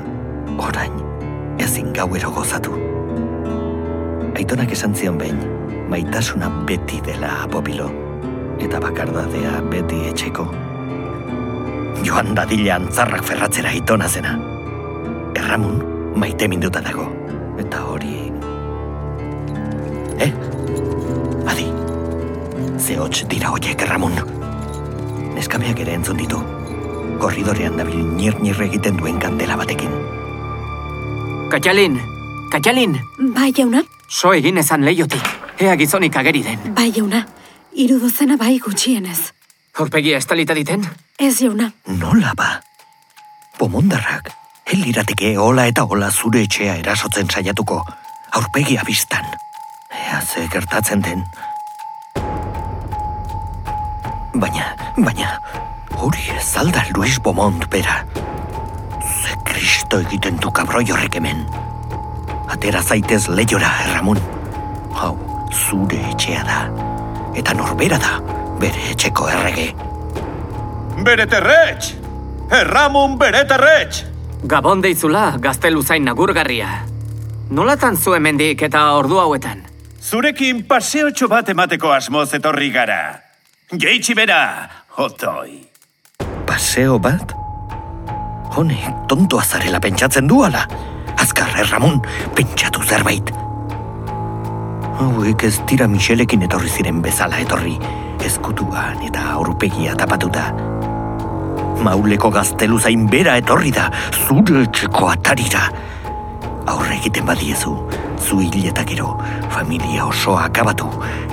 orain 0.58 0.92
ezin 1.58 1.92
gauero 1.96 2.30
gozatu. 2.30 2.74
Aitonak 4.36 4.72
esan 4.72 4.94
zion 4.94 5.16
behin, 5.18 5.38
maitasuna 5.88 6.50
beti 6.68 7.00
dela 7.06 7.30
apopilo, 7.44 7.88
eta 8.60 8.80
bakardadea 8.80 9.62
beti 9.70 10.02
etxeko. 10.10 10.46
Joan 12.04 12.34
dadila 12.36 12.76
antzarrak 12.76 13.24
ferratzera 13.24 13.72
aitona 13.72 14.08
zena. 14.08 14.36
Erramun 15.36 15.80
maite 16.16 16.48
minduta 16.48 16.82
dago, 16.84 17.08
ze 22.86 22.94
hots 22.98 23.24
dira 23.26 23.50
hoiek 23.50 23.80
erramun. 23.82 24.14
Neskameak 25.34 25.80
ere 25.82 25.96
entzun 25.98 26.18
ditu, 26.20 26.38
korridorean 27.18 27.74
dabil 27.80 27.98
nir-nir 28.18 28.60
egiten 28.68 28.98
duen 29.00 29.18
kandela 29.18 29.56
batekin. 29.58 29.90
Katxalin! 31.50 31.98
Katxalin! 32.52 32.94
Bai, 33.34 33.50
jauna? 33.56 33.82
So 34.08 34.30
egin 34.34 34.60
ezan 34.62 34.86
leiotik. 34.86 35.26
Ea 35.58 35.74
gizonik 35.80 36.16
ageri 36.16 36.44
den. 36.46 36.74
Bai, 36.76 36.92
jauna. 36.94 37.24
Iru 37.74 37.98
dozena 38.04 38.36
bai 38.38 38.58
gutxienez. 38.62 39.32
Horpegia 39.78 40.20
estalita 40.22 40.54
diten? 40.54 40.86
Ez, 41.18 41.34
jauna. 41.40 41.72
Nola 41.98 42.36
ba? 42.38 42.52
Pomondarrak, 43.58 44.30
helirateke 44.70 45.34
hola 45.42 45.66
eta 45.72 45.88
hola 45.90 46.12
zure 46.12 46.44
etxea 46.46 46.78
erasotzen 46.84 47.34
saiatuko, 47.34 47.82
aurpegia 48.38 48.86
biztan. 48.86 49.26
Ea 49.90 50.22
ze 50.22 50.46
gertatzen 50.52 51.02
den. 51.02 51.26
Baina, 54.36 54.66
baina, 55.00 55.38
hori 55.96 56.26
ez 56.36 56.56
alda 56.60 56.82
Luis 56.94 57.16
Bomont 57.24 57.62
bera. 57.72 58.02
Ze 59.00 59.32
kristo 59.48 60.00
egiten 60.04 60.36
du 60.42 60.50
kabroi 60.52 60.84
horrek 60.92 61.16
hemen. 61.16 61.40
Atera 62.52 62.82
zaitez 62.82 63.28
leiora, 63.32 63.70
Erramun. 63.86 64.20
Hau, 64.92 65.14
zure 65.52 66.02
etxea 66.10 66.44
da. 66.44 66.60
Eta 67.36 67.56
norbera 67.56 67.96
da, 68.02 68.20
bere 68.60 68.90
etxeko 68.92 69.30
errege. 69.32 69.70
Bereterretx! 71.06 71.94
Erramun 72.60 73.16
bereterretx! 73.18 74.04
Gabon 74.44 74.84
deizula, 74.84 75.30
gaztelu 75.40 75.82
zain 75.82 76.04
nagurgarria. 76.04 76.82
Nolatan 77.50 77.96
zu 77.96 78.12
hemendik 78.12 78.68
eta 78.68 78.90
ordu 79.00 79.20
hauetan? 79.22 79.64
Zurekin 80.00 80.66
paseotxo 80.68 81.28
bat 81.28 81.48
emateko 81.48 81.96
asmoz 81.96 82.34
etorri 82.36 82.70
gara. 82.74 83.25
Geitsi 83.74 84.14
bera, 84.14 84.70
otoi. 84.94 85.56
Paseo 86.46 87.00
bat? 87.02 87.32
Honek, 88.54 89.08
tontoa 89.10 89.42
zarela 89.42 89.80
pentsatzen 89.82 90.28
du 90.30 90.38
ala. 90.46 90.60
Azkar, 91.18 91.50
Erramun, 91.58 91.98
pentsatu 92.38 92.84
zerbait. 92.86 93.32
Hauek 95.02 95.42
ez 95.48 95.56
dira 95.66 95.88
Michelekin 95.90 96.46
etorri 96.46 96.70
ziren 96.70 97.02
bezala 97.02 97.42
etorri, 97.42 97.74
ezkutuan 98.22 99.02
eta 99.08 99.32
aurpegia 99.32 99.98
tapatuta. 99.98 100.52
Mauleko 101.82 102.30
gaztelu 102.30 102.78
zain 102.78 103.10
bera 103.10 103.34
etorri 103.42 103.74
da, 103.74 103.90
zure 104.14 104.62
etxeko 104.68 105.10
atarira. 105.10 105.66
Aurre 106.66 106.96
egiten 106.96 107.26
badiezu, 107.26 107.72
zu 108.18 108.40
hil 108.42 108.64
eta 108.66 108.82
gero, 108.86 109.12
familia 109.54 110.06
osoa 110.06 110.46
akabatu, 110.48 110.88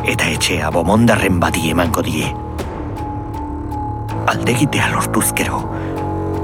eta 0.05 0.27
etxea 0.29 0.69
bomondarren 0.71 1.39
bati 1.41 1.71
emango 1.71 2.03
die. 2.05 2.27
Aldegitea 4.29 4.91
lortuz 4.93 5.31
gero, 5.35 5.63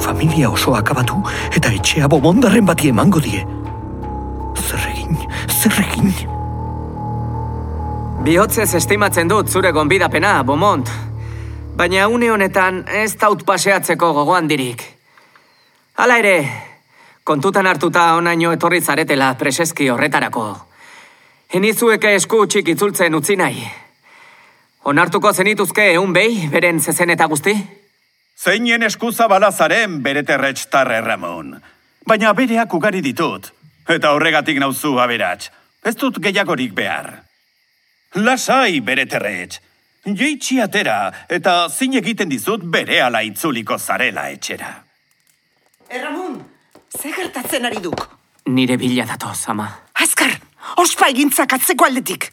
familia 0.01 0.49
osoa 0.49 0.79
akabatu, 0.81 1.21
eta 1.53 1.69
etxea 1.69 2.09
bomondarren 2.09 2.65
bati 2.65 2.89
emango 2.89 3.21
die. 3.21 3.43
Zer 4.57 4.87
egin, 4.89 5.21
zer 5.47 5.77
egin. 5.85 6.13
Bihotzez 8.25 8.73
estimatzen 8.75 9.29
dut 9.29 9.47
zure 9.49 9.71
gonbidapena, 9.71 10.41
Bomont. 10.43 10.89
Baina 11.77 12.09
une 12.11 12.31
honetan 12.31 12.81
ez 12.91 13.13
taut 13.15 13.45
paseatzeko 13.47 14.11
gogoan 14.17 14.49
dirik. 14.49 14.81
Hala 15.95 16.17
ere, 16.19 16.35
kontutan 17.29 17.67
hartuta 17.69 18.15
onaino 18.17 18.49
etorri 18.55 18.79
zaretela 18.81 19.33
preseski 19.37 19.89
horretarako. 19.93 20.45
Enizueke 21.59 22.15
esku 22.17 22.39
txik 22.49 22.71
itzultzen 22.73 23.17
utzi 23.19 23.35
nahi. 23.37 23.67
Onartuko 24.89 25.33
zenituzke 25.33 25.85
eun 25.91 26.15
behi, 26.15 26.47
beren 26.49 26.81
zezen 26.81 27.13
eta 27.13 27.27
guzti? 27.29 27.53
Zeinen 28.39 28.87
eskuza 28.87 29.27
balazaren 29.29 29.99
bereterretx 30.01 30.65
tarre, 30.73 31.01
Ramon. 31.05 31.53
Baina 32.07 32.33
bereak 32.33 32.73
ugari 32.73 33.05
ditut. 33.05 33.53
Eta 33.85 34.15
horregatik 34.17 34.57
nauzu 34.61 34.97
aberats. 34.97 35.51
Ez 35.85 35.95
dut 36.01 36.17
gehiagorik 36.23 36.73
behar. 36.73 37.11
Lasai, 38.25 38.79
bereterretx. 38.81 39.61
Jeitsi 40.05 40.61
atera, 40.63 41.01
eta 41.29 41.59
zin 41.69 41.99
egiten 41.99 42.29
dizut 42.31 42.63
bere 42.77 43.03
ala 43.05 43.21
itzuliko 43.21 43.77
zarela 43.77 44.29
etxera. 44.33 44.71
Erramun, 45.89 46.39
ze 47.01 47.11
gertatzen 47.15 47.65
ari 47.65 47.79
duk? 47.79 48.07
Nire 48.45 48.77
bila 48.77 49.05
datoz, 49.05 49.47
ama. 49.47 49.67
Azkar, 49.93 50.33
ospa 50.77 51.07
egintzak 51.07 51.53
atzeko 51.53 51.85
aldetik. 51.85 52.31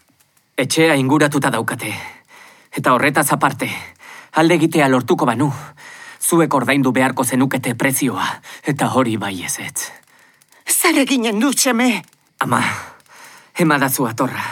Etxea 0.59 0.95
inguratuta 0.95 1.51
daukate. 1.51 1.93
Eta 2.77 2.95
horretaz 2.95 3.31
aparte, 3.33 3.69
alde 4.33 4.55
egitea 4.59 4.89
lortuko 4.89 5.27
banu. 5.27 5.53
Zuek 6.21 6.55
ordaindu 6.55 6.93
beharko 6.93 7.25
zenukete 7.25 7.75
prezioa, 7.75 8.27
eta 8.65 8.91
hori 8.95 9.17
bai 9.17 9.45
ezetz. 9.45 9.93
Zer 10.67 10.99
eginen 10.99 11.39
du, 11.41 11.53
txeme? 11.53 12.03
Ama, 12.41 12.63
emadazu 13.59 14.09
atorra. 14.09 14.45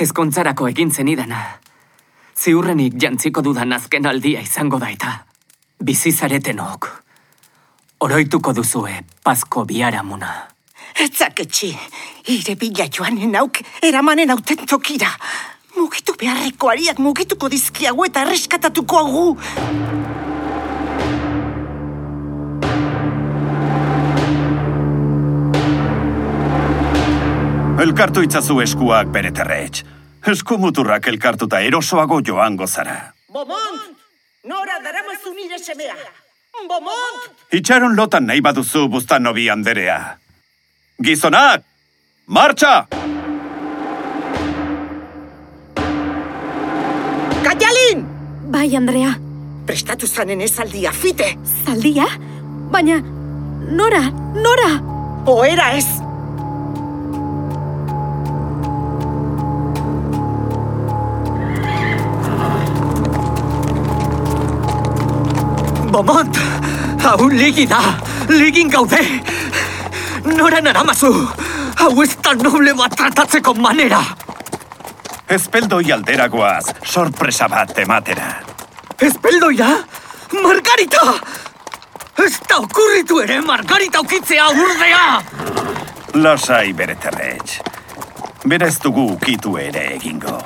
Ezkontzarako 0.00 0.68
egin 0.68 0.90
zenidana. 0.90 1.42
Ziurrenik 2.38 2.94
jantziko 3.02 3.42
dudan 3.42 3.72
azken 3.72 4.06
aldia 4.06 4.40
izango 4.40 4.78
da 4.78 4.90
eta. 4.94 5.18
Bizizaretenok. 5.80 7.09
Oroituko 8.00 8.54
duzue, 8.56 8.94
pasko 9.20 9.66
biaramuna. 9.68 10.30
Etzak 11.04 11.42
etxi, 11.44 11.68
ire 12.32 12.54
bila 12.56 12.86
joanen 12.88 13.34
auk, 13.36 13.58
eramanen 13.84 14.30
auten 14.32 14.62
tokira. 14.64 15.10
Mugitu 15.76 16.14
beharreko 16.16 16.70
ariak 16.72 16.98
mugituko 17.04 17.50
dizkiagu 17.52 18.06
eta 18.08 18.22
erreskatatuko 18.24 19.00
agu. 19.02 19.26
Elkartu 27.84 28.24
itzazu 28.24 28.58
eskuak 28.64 29.12
bereterretx. 29.12 29.84
Eskumuturrak 30.32 31.12
elkartuta 31.12 31.60
erosoago 31.68 32.22
joango 32.24 32.66
zara. 32.66 32.98
Bomont! 33.28 33.92
Nora 34.44 34.80
daramazu 34.84 35.36
nire 35.36 35.60
semea! 35.60 35.96
Bomont! 36.68 37.18
Itxaron 37.52 37.96
lotan 37.96 38.26
nahi 38.26 38.40
baduzu 38.40 38.88
bustan 38.88 39.22
nobi 39.22 39.48
anderea. 39.50 40.16
Gizonak! 41.02 41.64
Martxa! 42.26 42.86
Kaialin! 47.42 48.04
Bai, 48.52 48.76
Andrea. 48.76 49.14
Prestatu 49.66 50.06
zanen 50.06 50.40
ez 50.40 50.58
aldia, 50.58 50.92
fite! 50.92 51.36
Zaldia? 51.64 52.06
Baina, 52.70 53.00
nora, 53.70 54.04
nora? 54.34 54.70
Oera 55.26 55.72
ez! 55.78 55.86
Bomont! 65.90 66.49
Hau 67.00 67.28
ligi 67.28 67.66
da! 67.66 67.80
Ligin 68.28 68.68
gaude! 68.68 69.00
Nora 70.36 70.60
naramazu! 70.60 71.12
Hau 71.80 72.02
ez 72.02 72.12
da 72.20 72.34
noble 72.36 72.74
bat 72.76 72.92
tratatzeko 72.96 73.54
manera! 73.56 74.00
Ezpeldoi 75.30 75.92
alderagoaz, 75.94 76.74
sorpresa 76.84 77.48
bat 77.48 77.78
ematera. 77.78 78.28
Ezpeldoia? 79.00 79.70
Margarita! 80.42 81.14
Ez 82.20 82.34
da 82.48 82.58
okurritu 82.60 83.22
ere 83.24 83.40
Margarita 83.40 84.02
ukitzea 84.04 84.50
urdea! 84.52 85.04
Lasai 86.20 86.74
bereterretx. 86.76 87.60
Bera 88.44 88.68
ez 88.68 88.76
dugu 88.82 89.06
ukitu 89.14 89.56
ere 89.62 89.86
egingo. 89.94 90.36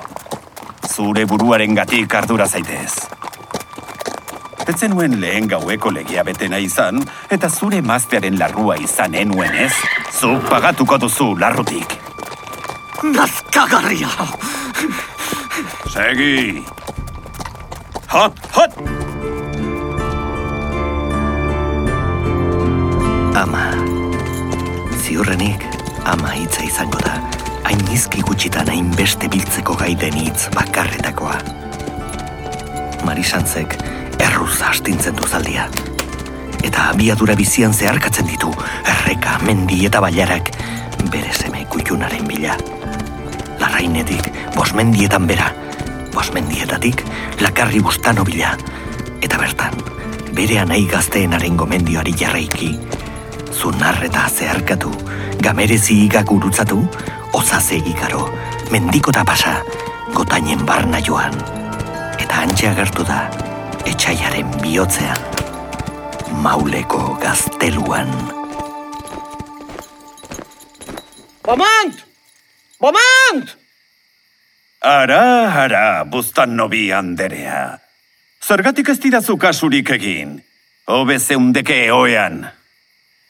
Zure 0.86 1.24
buruaren 1.26 1.74
gatik 1.74 2.14
ardura 2.14 2.46
zaitez. 2.46 3.23
Ez 4.64 4.80
nuen 4.88 5.20
lehen 5.20 5.44
gaueko 5.44 5.90
legia 5.92 6.22
betena 6.24 6.56
izan, 6.56 7.02
eta 7.28 7.50
zure 7.52 7.82
maztearen 7.84 8.38
larrua 8.40 8.78
izan 8.80 9.12
enuen 9.14 9.52
ez, 9.66 9.72
zu 10.08 10.38
pagatuko 10.48 10.96
duzu 11.02 11.34
larrutik. 11.36 11.98
Nazkagarria! 13.04 14.08
Segi! 15.92 16.64
Hot, 18.08 18.40
hot! 18.56 18.78
Ama. 23.36 23.66
Ziurrenik, 25.02 25.66
ama 26.08 26.32
hitza 26.38 26.64
izango 26.64 27.02
da. 27.04 27.18
Hain 27.68 27.84
izki 27.92 28.24
gutxitan 28.24 28.72
hain 28.72 28.88
beste 28.96 29.28
biltzeko 29.28 29.76
gaiden 29.76 30.16
hitz 30.22 30.48
bakarretakoa. 30.56 31.36
Marisantzek 33.04 33.76
erruz 34.34 34.62
astintzen 34.66 35.14
du 35.14 35.26
zaldia. 35.30 35.68
Eta 36.66 36.88
abiadura 36.90 37.36
bizian 37.38 37.74
zeharkatzen 37.74 38.26
ditu, 38.26 38.50
erreka, 38.90 39.36
mendi 39.46 39.84
eta 39.86 40.00
bailarak, 40.02 40.50
bere 41.12 41.30
seme 41.30 41.62
kutxunaren 41.70 42.26
bila. 42.26 42.56
Larrainetik, 43.60 44.26
bosmendietan 44.56 45.28
bera, 45.30 45.52
bosmendietatik, 46.16 47.04
lakarri 47.44 47.82
bustano 47.84 48.26
bila. 48.26 48.56
Eta 49.22 49.38
bertan, 49.38 49.78
bere 50.34 50.58
anai 50.64 50.82
gazteenaren 50.90 51.54
gomendioari 51.60 52.16
jarraiki, 52.18 52.72
zunarreta 53.54 54.26
zeharkatu, 54.34 54.90
gamerezi 55.46 56.00
igak 56.08 56.26
gurutzatu, 56.32 56.82
ozaz 57.38 57.68
egikaro, 57.78 58.26
mendiko 58.74 59.14
da 59.14 59.22
pasa, 59.22 59.60
gotainen 60.14 60.66
barna 60.66 60.98
joan. 61.06 61.38
Eta 62.18 62.42
antxe 62.48 62.72
agertu 62.74 63.06
da, 63.06 63.28
etxaiaren 63.84 64.48
bihotzean, 64.62 65.20
mauleko 66.42 67.14
gazteluan. 67.20 68.08
Bomont! 71.44 72.00
Bomont! 72.80 73.52
Ara, 74.80 75.52
ara, 75.64 76.04
bustan 76.04 76.56
nobi 76.56 76.90
anderea. 76.92 77.78
Zergatik 78.44 78.88
ez 78.92 78.98
didazu 79.00 79.36
kasurik 79.40 79.94
egin. 79.96 80.36
Hobe 80.88 81.18
zeundeke 81.18 81.78
oean. 81.92 82.42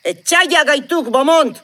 Etxaia 0.03 0.65
gaituk, 0.67 1.11
Bomont! 1.11 1.59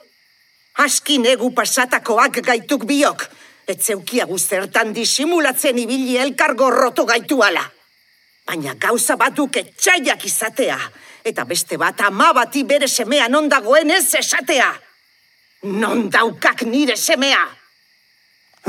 Askin 0.82 1.26
egu 1.26 1.50
pasatakoak 1.54 2.42
gaituk 2.46 2.86
biok. 2.86 3.26
Etzeukiagu 3.70 4.38
zertan 4.38 4.94
disimulatzen 4.94 5.78
ibili 5.78 6.16
elkargo 6.18 6.70
roto 6.70 7.04
gaituala. 7.06 7.62
Baina 8.50 8.72
gauza 8.74 9.14
batuk 9.14 9.60
etxaiak 9.60 10.24
izatea, 10.26 10.76
eta 11.22 11.44
beste 11.46 11.76
bat 11.78 12.00
ama 12.02 12.32
bati 12.34 12.64
bere 12.66 12.88
semea 12.90 13.28
non 13.30 13.46
dagoen 13.48 13.92
ez 13.94 14.08
esatea. 14.18 14.72
Non 15.78 16.08
daukak 16.10 16.64
nire 16.66 16.96
semea? 16.98 17.44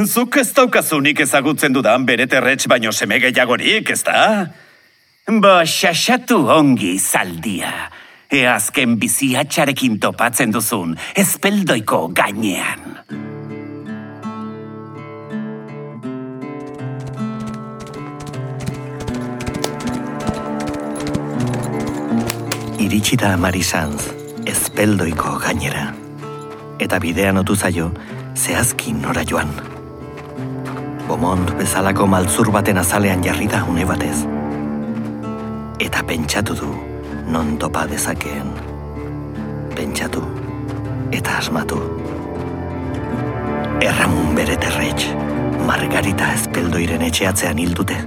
Zuk 0.06 0.38
ez 0.38 0.52
daukazunik 0.54 1.24
ezagutzen 1.26 1.74
dudan 1.74 2.06
bere 2.06 2.30
terretx 2.30 2.70
baino 2.70 2.94
seme 2.94 3.18
gehiagorik, 3.26 3.90
ez 3.90 4.04
da? 4.06 4.22
Bo, 5.26 5.58
xaxatu 5.66 6.38
ongi 6.60 7.00
zaldia. 7.00 7.90
E 8.30 8.46
azken 8.46 9.00
biziatxarekin 9.02 9.98
topatzen 9.98 10.54
duzun, 10.54 10.94
ezpeldoiko 11.18 12.06
gainean. 12.14 13.31
Iritsi 22.92 23.16
da 23.16 23.38
Mari 23.40 23.62
Sanz, 23.64 24.10
ezpeldoiko 24.44 25.38
gainera. 25.40 25.94
Eta 26.84 26.98
bidean 27.00 27.38
otu 27.40 27.56
zaio, 27.56 27.86
zehazki 28.36 28.92
nora 28.92 29.22
joan. 29.24 29.54
Bomont 31.08 31.54
bezalako 31.56 32.04
maltzur 32.12 32.50
baten 32.52 32.82
azalean 32.82 33.22
jarri 33.24 33.46
da 33.48 33.62
une 33.64 33.86
batez. 33.88 34.26
Eta 35.80 36.04
pentsatu 36.04 36.58
du 36.60 36.72
non 37.32 37.54
topa 37.58 37.86
dezakeen. 37.88 38.50
Pentsatu 39.78 40.26
eta 41.16 41.38
asmatu. 41.38 41.80
Erramun 43.88 44.36
bere 44.36 44.58
terretx, 44.66 45.06
Margarita 45.70 46.34
ezpeldoiren 46.34 47.08
etxeatzean 47.08 47.64
hildute. 47.64 48.02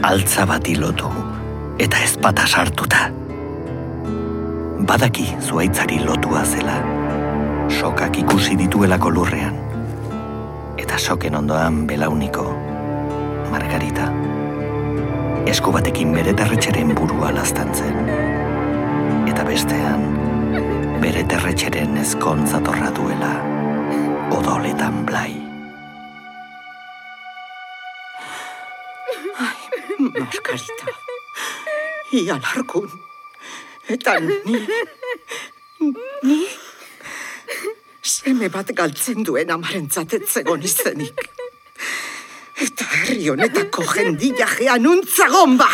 Altza 0.00 0.48
bati 0.48 0.78
lotu 0.80 1.12
eta 1.76 2.00
ezpata 2.08 2.48
sartuta. 2.48 3.23
Badaki 4.84 5.24
zuaitzari 5.40 5.98
lotua 6.04 6.42
zela. 6.44 6.74
Sokak 7.72 8.18
ikusi 8.20 8.56
dituelako 8.58 9.10
lurrean. 9.10 9.54
Eta 10.76 10.98
soken 10.98 11.36
ondoan 11.38 11.86
belauniko, 11.88 12.44
Margarita. 13.52 14.10
Esku 15.48 15.72
batekin 15.72 16.12
bere 16.12 16.34
terretxeren 16.36 16.92
burua 16.98 17.30
laztantzen. 17.32 17.96
Eta 19.30 19.46
bestean, 19.48 20.04
bere 21.00 21.24
terretxeren 21.32 21.96
ezkontzatorra 22.02 22.92
duela, 22.98 23.32
odoletan 24.36 25.00
blai. 25.08 25.32
Margarita. 30.12 30.94
Ia 32.12 32.36
larkun. 32.36 33.03
Eta 33.88 34.18
ni... 34.20 34.60
Ni... 36.22 36.40
Seme 38.04 38.50
bat 38.52 38.68
galtzen 38.76 39.24
duen 39.24 39.50
amarentzat 39.52 40.12
etzegon 40.18 40.62
izenik. 40.64 41.24
Eta 42.64 42.86
herri 43.00 43.28
honetako 43.32 43.84
jendila 43.88 44.48
gean 44.58 44.86
untzagon 44.88 45.56
ba! 45.60 45.70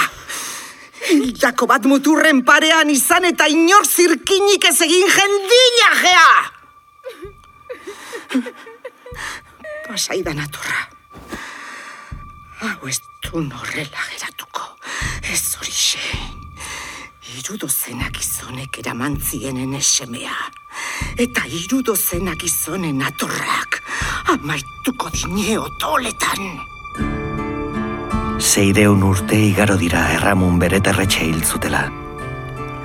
Hildako 1.11 1.67
bat 1.67 1.87
muturren 1.91 2.43
parean 2.47 2.91
izan 2.93 3.27
eta 3.29 3.49
inor 3.51 3.87
zirkinik 3.87 4.67
ez 4.71 4.79
egin 4.87 5.11
jendila 5.17 5.91
gea! 6.05 6.33
Pasaidan 9.89 10.43
aturra. 10.45 10.83
Hau 12.61 12.89
ez 12.89 13.01
du 13.27 13.43
norrela 13.43 14.07
geratuko. 14.13 14.77
Ez 15.33 15.57
horixe. 15.59 16.40
Irudozenak 17.31 18.17
izonek 18.19 18.79
eramantzienen 18.81 19.75
esemea. 19.79 20.35
Eta 21.21 21.45
irudozenak 21.47 22.43
izonen 22.43 23.03
atorrak. 23.07 23.79
Amaituko 24.33 25.13
dine 25.15 25.59
otoletan. 25.61 26.49
Seireun 28.41 29.05
urte 29.07 29.39
igaro 29.51 29.77
dira 29.79 30.09
erramun 30.17 30.59
bere 30.59 30.81
terretxe 30.83 31.29
hil 31.29 31.45
zutela. 31.45 31.85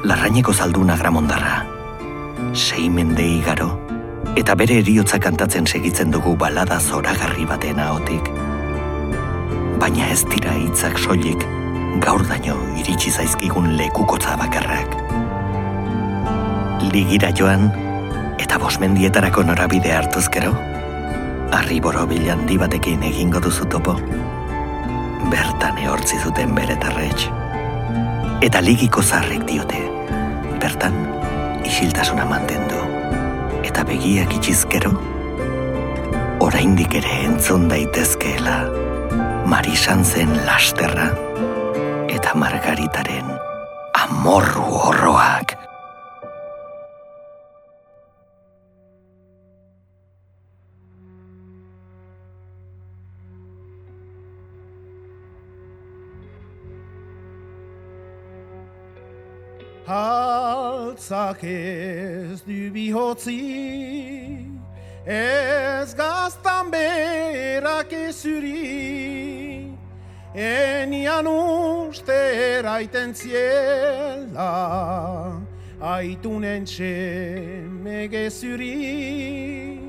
Larraineko 0.05 0.53
zalduna 0.53 0.97
gramondarra. 1.01 1.57
Sei 2.53 2.89
mende 2.89 3.25
igaro, 3.25 3.71
eta 4.37 4.53
bere 4.53 4.77
eriotza 4.83 5.17
kantatzen 5.17 5.65
segitzen 5.65 6.13
dugu 6.13 6.35
balada 6.37 6.79
zoragarri 6.79 7.49
baten 7.49 7.79
ahotik. 7.79 8.29
Baina 9.81 10.11
ez 10.13 10.21
dira 10.29 10.53
hitzak 10.59 10.99
soilik, 10.99 11.41
gaur 11.99 12.25
daño 12.27 12.55
iritsi 12.75 13.11
zaizkigun 13.11 13.77
lekukotza 13.77 14.35
bakarrak. 14.35 14.95
Ligira 16.91 17.31
joan, 17.31 17.69
eta 18.39 18.57
bosmendietarako 18.59 19.43
norabide 19.43 19.93
hartuz 19.95 20.27
gero, 20.31 20.51
harri 21.55 21.79
borobil 21.79 22.27
handi 22.31 22.57
batekin 22.59 23.03
egingo 23.03 23.39
duzu 23.39 23.67
topo. 23.71 23.95
Bertan 25.31 25.79
ehortzi 25.81 26.19
zuten 26.19 26.53
bere 26.55 26.75
tarretx. 26.81 27.29
Eta 28.45 28.61
ligiko 28.61 29.01
zarrek 29.01 29.45
diote, 29.47 29.81
bertan 30.61 30.97
isiltasuna 31.65 32.27
mantendu. 32.29 32.81
Eta 33.65 33.83
begiak 33.87 34.35
itxizkero, 34.37 34.91
oraindik 36.43 36.99
ere 37.01 37.21
entzun 37.25 37.69
daitezkeela, 37.71 38.59
Marisan 39.45 40.03
zen 40.03 40.31
lasterra 40.45 41.11
eta 42.15 42.31
Margaritaren 42.39 43.27
amorru 43.99 44.63
horroak. 44.79 45.51
Haltzak 59.85 61.43
ez 61.43 62.39
du 62.47 62.71
bihotzi, 62.71 63.41
ez 65.05 65.91
gaztan 65.99 66.71
berak 66.71 67.91
ezuri, 67.91 69.54
enian 70.35 71.27
uste 71.27 72.15
eraiten 72.59 73.13
ziela, 73.15 74.51
aitunen 75.79 76.65
txeme 76.67 78.07
gezuri, 78.11 79.79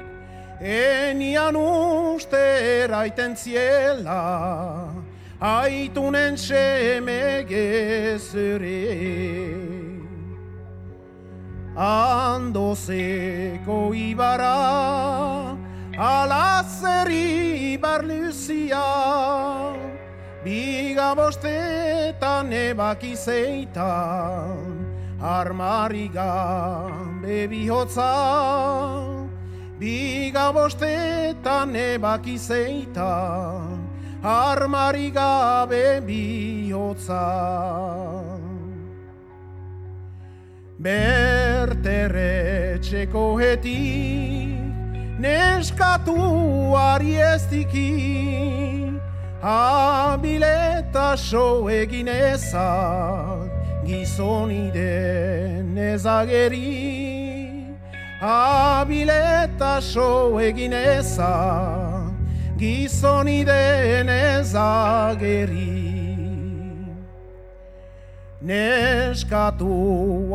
enian 0.63 1.57
uste 1.59 2.45
eraiten 2.85 3.35
ziela, 3.35 4.95
aitunen 5.41 6.39
seme 6.39 7.45
gezure. 7.49 8.85
Andozeko 11.77 12.73
ibara, 13.93 15.59
alazeri 15.99 17.77
barluzia, 17.77 18.87
biga 20.47 21.11
bostetan 21.19 22.55
ebaki 22.55 23.19
zeitan, 23.19 24.79
armariga 25.19 26.87
bebihotza, 27.23 28.15
biga 29.81 30.53
bostetan 30.55 31.75
ebaki 31.75 32.39
zeitan, 32.39 33.83
armari 34.23 35.11
gabe 35.11 36.01
bihotza. 36.07 37.27
Berterretxeko 40.79 43.41
hetik, 43.41 44.61
neskatu 45.19 46.15
ariestiki, 46.79 48.47
abileta 48.47 48.86
so 51.17 51.69
egin 51.69 52.07
ezak, 52.09 53.51
gizoniden 53.87 55.77
ezageri. 55.77 57.27
Abileta 58.21 59.81
so 59.81 60.39
egin 60.39 60.73
ezak, 60.73 62.13
gizoniden 62.59 64.09
ezageri. 64.09 65.87
Neskatu 68.43 69.75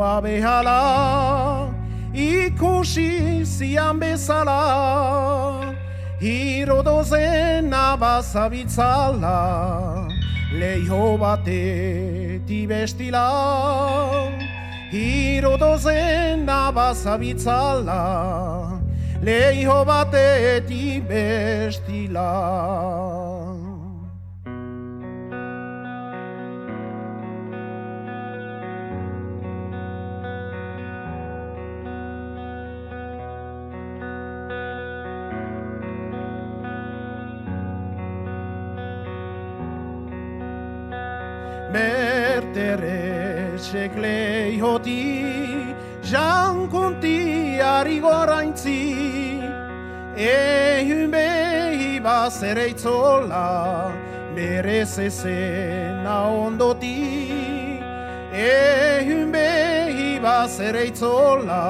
abehala, 0.01 1.69
ikusi 2.13 3.45
zian 3.45 3.99
bezala, 3.99 5.60
hirodozen 6.21 7.73
abazabitzala, 7.73 9.37
leio 10.53 11.17
bateti 11.17 12.67
bestila, 12.69 13.25
hirodozen 14.93 16.45
abazabitzala, 16.45 18.01
leio 19.23 19.83
bateti 19.83 21.01
bestila. 21.09 22.31
Mertere 41.71 43.55
seklei 43.57 44.59
hoti, 44.59 45.73
jan 46.03 46.67
konti 46.67 47.59
ari 47.63 47.99
goraintzi, 48.03 49.39
ehun 50.17 51.11
behi 51.13 52.01
bazere 52.03 52.65
itzola, 52.73 53.91
bere 54.35 54.83
zezena 54.83 56.17
ondoti. 56.27 56.99
Ehun 58.33 59.31
behi 59.31 60.19
bazere 60.19 60.87
itzola, 60.91 61.63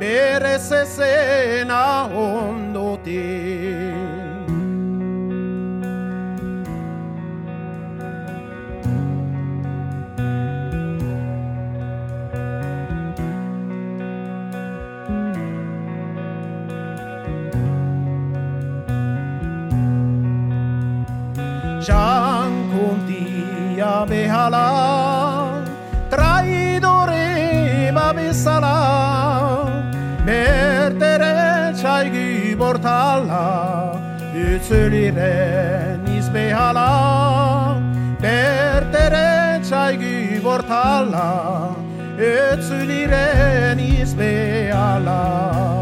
bere 0.00 0.58
zezena 0.58 2.10
ondoti. 2.10 3.81
Jankuntia 21.82 23.26
behala, 24.06 24.66
traidore 26.08 27.90
babesala, 27.96 28.76
bertere 30.24 31.74
txaigi 31.74 32.54
bortala, 32.54 33.42
utzeliren 34.30 36.06
izbehala, 36.18 36.88
bertere 38.22 39.58
txaigi 39.66 40.38
bortala, 40.46 41.28
utzeliren 42.14 43.80
izbehala. 43.90 45.81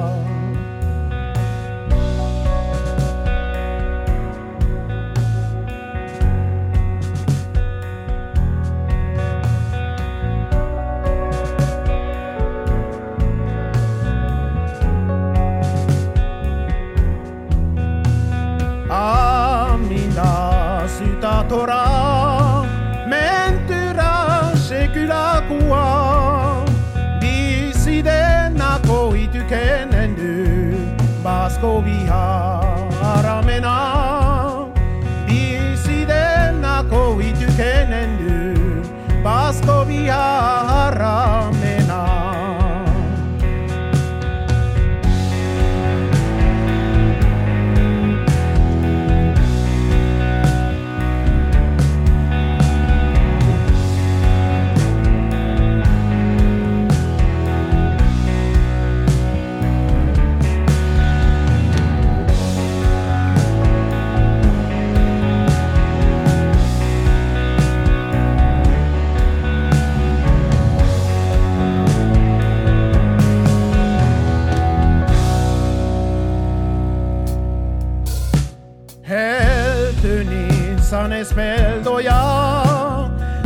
Izan 81.21 81.27
ez 81.27 81.33
beldoia 81.33 82.21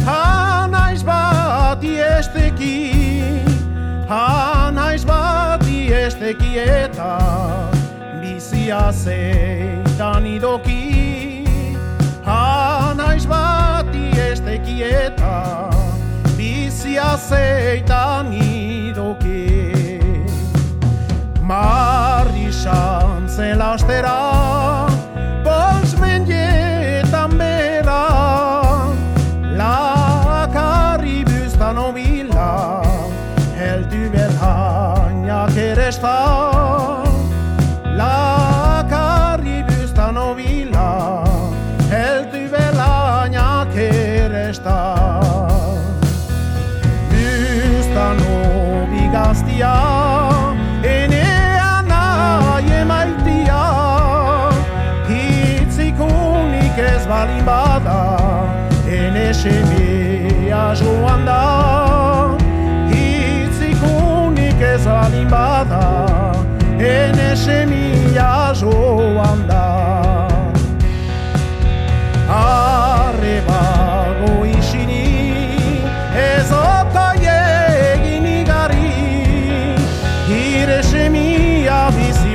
Hanaiz 0.07 1.03
bati 1.03 1.99
esteki 1.99 2.93
Hanaiz 4.09 5.05
bati 5.05 5.93
esteki 5.93 6.59
eta 6.59 7.19
Bizia 8.21 8.93
zeitan 8.93 10.27
idoki 10.27 11.45
Hanaiz 12.25 13.27
bati 13.27 14.11
esteki 14.31 14.83
eta 14.83 15.71
Bizia 16.37 17.17
zeitan 17.17 18.33
idoki. 18.33 20.01
Marri 21.43 22.51
xantzen 22.51 23.59
lastera 23.59 24.94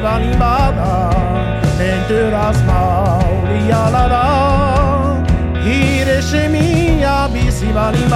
bizi 0.09 0.17
balin 0.17 0.39
bada 0.39 1.09
Menturaz 1.77 2.57
mauri 2.65 3.73
ala 3.73 4.09
da 4.13 4.25
Hire 5.63 6.21
semia 6.21 7.29
bizi 7.33 7.69
balin 7.75 8.09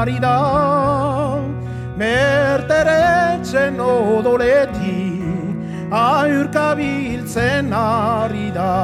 ari 0.00 0.18
da 0.20 0.36
Berteretzen 2.00 3.76
odoleti 3.80 5.20
ahurkabiltzen 5.92 7.72
ari 7.72 8.48
da. 8.54 8.76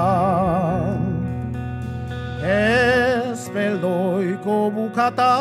Ez 2.45 3.49
beldoiko 3.55 4.59
bukata 4.77 5.37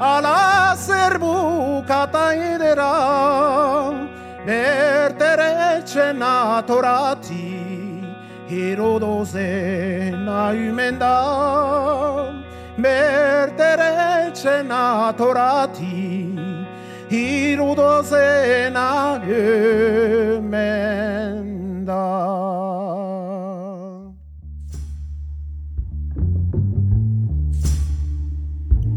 ala 0.00 0.74
zer 0.74 1.14
bukata 1.22 2.26
edera 2.34 2.94
Berteretzen 4.46 6.22
atorati 6.32 7.48
Herodozen 8.50 10.26
ayumen 10.26 10.98
da 10.98 11.16
atorati 14.46 16.28
Herodozen 17.10 18.76
ayumen 18.76 19.44
da 21.84 22.30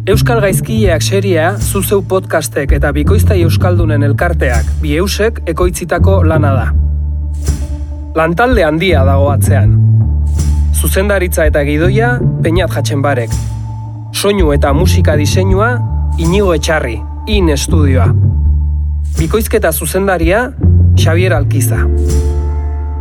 Euskal 0.05 0.41
Gaizkileak 0.43 1.01
seria, 1.01 1.57
zuzeu 1.59 2.03
podcastek 2.03 2.71
eta 2.75 2.91
bikoiztai 2.91 3.41
Euskaldunen 3.41 4.03
elkarteak, 4.03 4.65
bi 4.81 4.97
eusek 4.99 5.39
ekoitzitako 5.47 6.23
lana 6.27 6.51
da. 6.53 6.67
Lantalde 8.15 8.63
handia 8.67 9.05
dago 9.07 9.31
atzean. 9.31 9.79
Zuzendaritza 10.75 11.45
eta 11.47 11.63
gidoia, 11.63 12.19
peinat 12.43 12.75
jatzen 12.75 13.01
barek. 13.01 13.31
Soinu 14.13 14.51
eta 14.53 14.69
musika 14.77 15.15
diseinua, 15.17 15.73
inigo 16.21 16.53
etxarri, 16.53 16.99
in 17.27 17.49
estudioa. 17.49 18.11
Bikoizketa 19.17 19.71
zuzendaria, 19.73 20.51
Xavier 20.95 21.33
Alkiza. 21.33 21.81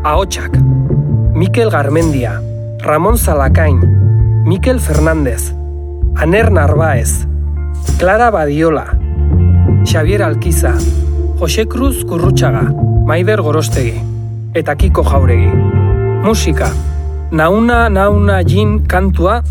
Ahotsak, 0.04 0.56
Mikel 1.36 1.70
Garmendia, 1.70 2.40
Ramon 2.82 3.18
Zalakain, 3.18 3.78
Mikel 4.46 4.80
Fernandez, 4.80 5.52
Aner 6.16 6.50
Narbaez, 6.50 7.26
Clara 7.98 8.30
Badiola, 8.30 8.86
Xavier 9.84 10.22
Alkiza, 10.22 10.72
Jose 11.38 11.66
Cruz 11.66 12.04
Kurrutxaga, 12.04 12.64
Maider 13.06 13.42
Gorostegi, 13.42 14.00
eta 14.54 14.74
Kiko 14.76 15.04
Jauregi. 15.04 15.52
Musika, 16.24 16.72
Nauna 17.30 17.88
Nauna 17.90 18.42
Jin 18.42 18.86
kantua, 18.86 19.42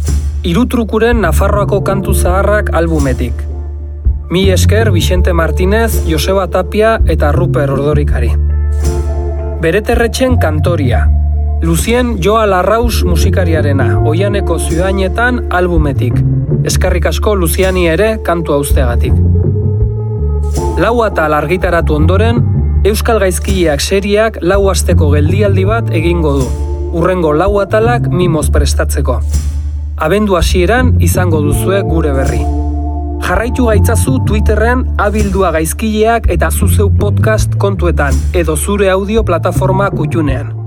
irutrukuren 0.43 1.21
Nafarroako 1.21 1.83
kantu 1.85 2.13
zaharrak 2.13 2.71
albumetik. 2.73 3.33
Mi 4.31 4.49
esker 4.49 4.91
Vicente 4.91 5.33
Martínez, 5.33 6.03
Joseba 6.09 6.47
Tapia 6.47 6.99
eta 7.05 7.31
Ruper 7.31 7.69
Ordorikari. 7.69 8.31
Bereterretxen 9.61 10.39
kantoria, 10.41 11.03
Lucien 11.61 12.15
Joa 12.23 12.47
Larraus 12.49 13.03
musikariarena, 13.05 13.99
oianeko 13.99 14.57
ziudainetan 14.57 15.45
albumetik. 15.51 16.17
Eskarrik 16.65 17.05
asko 17.05 17.35
Luziani 17.35 17.85
ere 17.87 18.17
kantu 18.25 18.57
austegatik. 18.57 19.13
Lau 20.81 21.03
atal 21.05 21.37
argitaratu 21.37 21.99
ondoren, 22.01 22.41
Euskal 22.83 23.21
Gaizkileak 23.21 23.81
seriak 23.81 24.41
lau 24.41 24.63
asteko 24.71 25.11
geldialdi 25.13 25.69
bat 25.69 25.93
egingo 25.93 26.33
du. 26.39 26.51
Urrengo 26.97 27.29
lau 27.37 27.59
atalak 27.61 28.09
mimoz 28.09 28.49
prestatzeko. 28.49 29.21
Abendu 30.01 30.33
hasieran 30.33 30.95
izango 31.05 31.43
duzue 31.45 31.81
gure 31.85 32.09
berri. 32.15 32.39
Jarraitu 33.21 33.67
gaitzazu 33.69 34.15
Twitterren 34.25 34.81
abildua 35.05 35.51
gaizkileak 35.53 36.25
eta 36.35 36.49
zuzeu 36.49 36.87
podcast 37.03 37.53
kontuetan 37.61 38.17
edo 38.33 38.55
zure 38.57 38.89
audio 38.89 39.21
plataforma 39.27 39.91
kutxunean. 39.93 40.60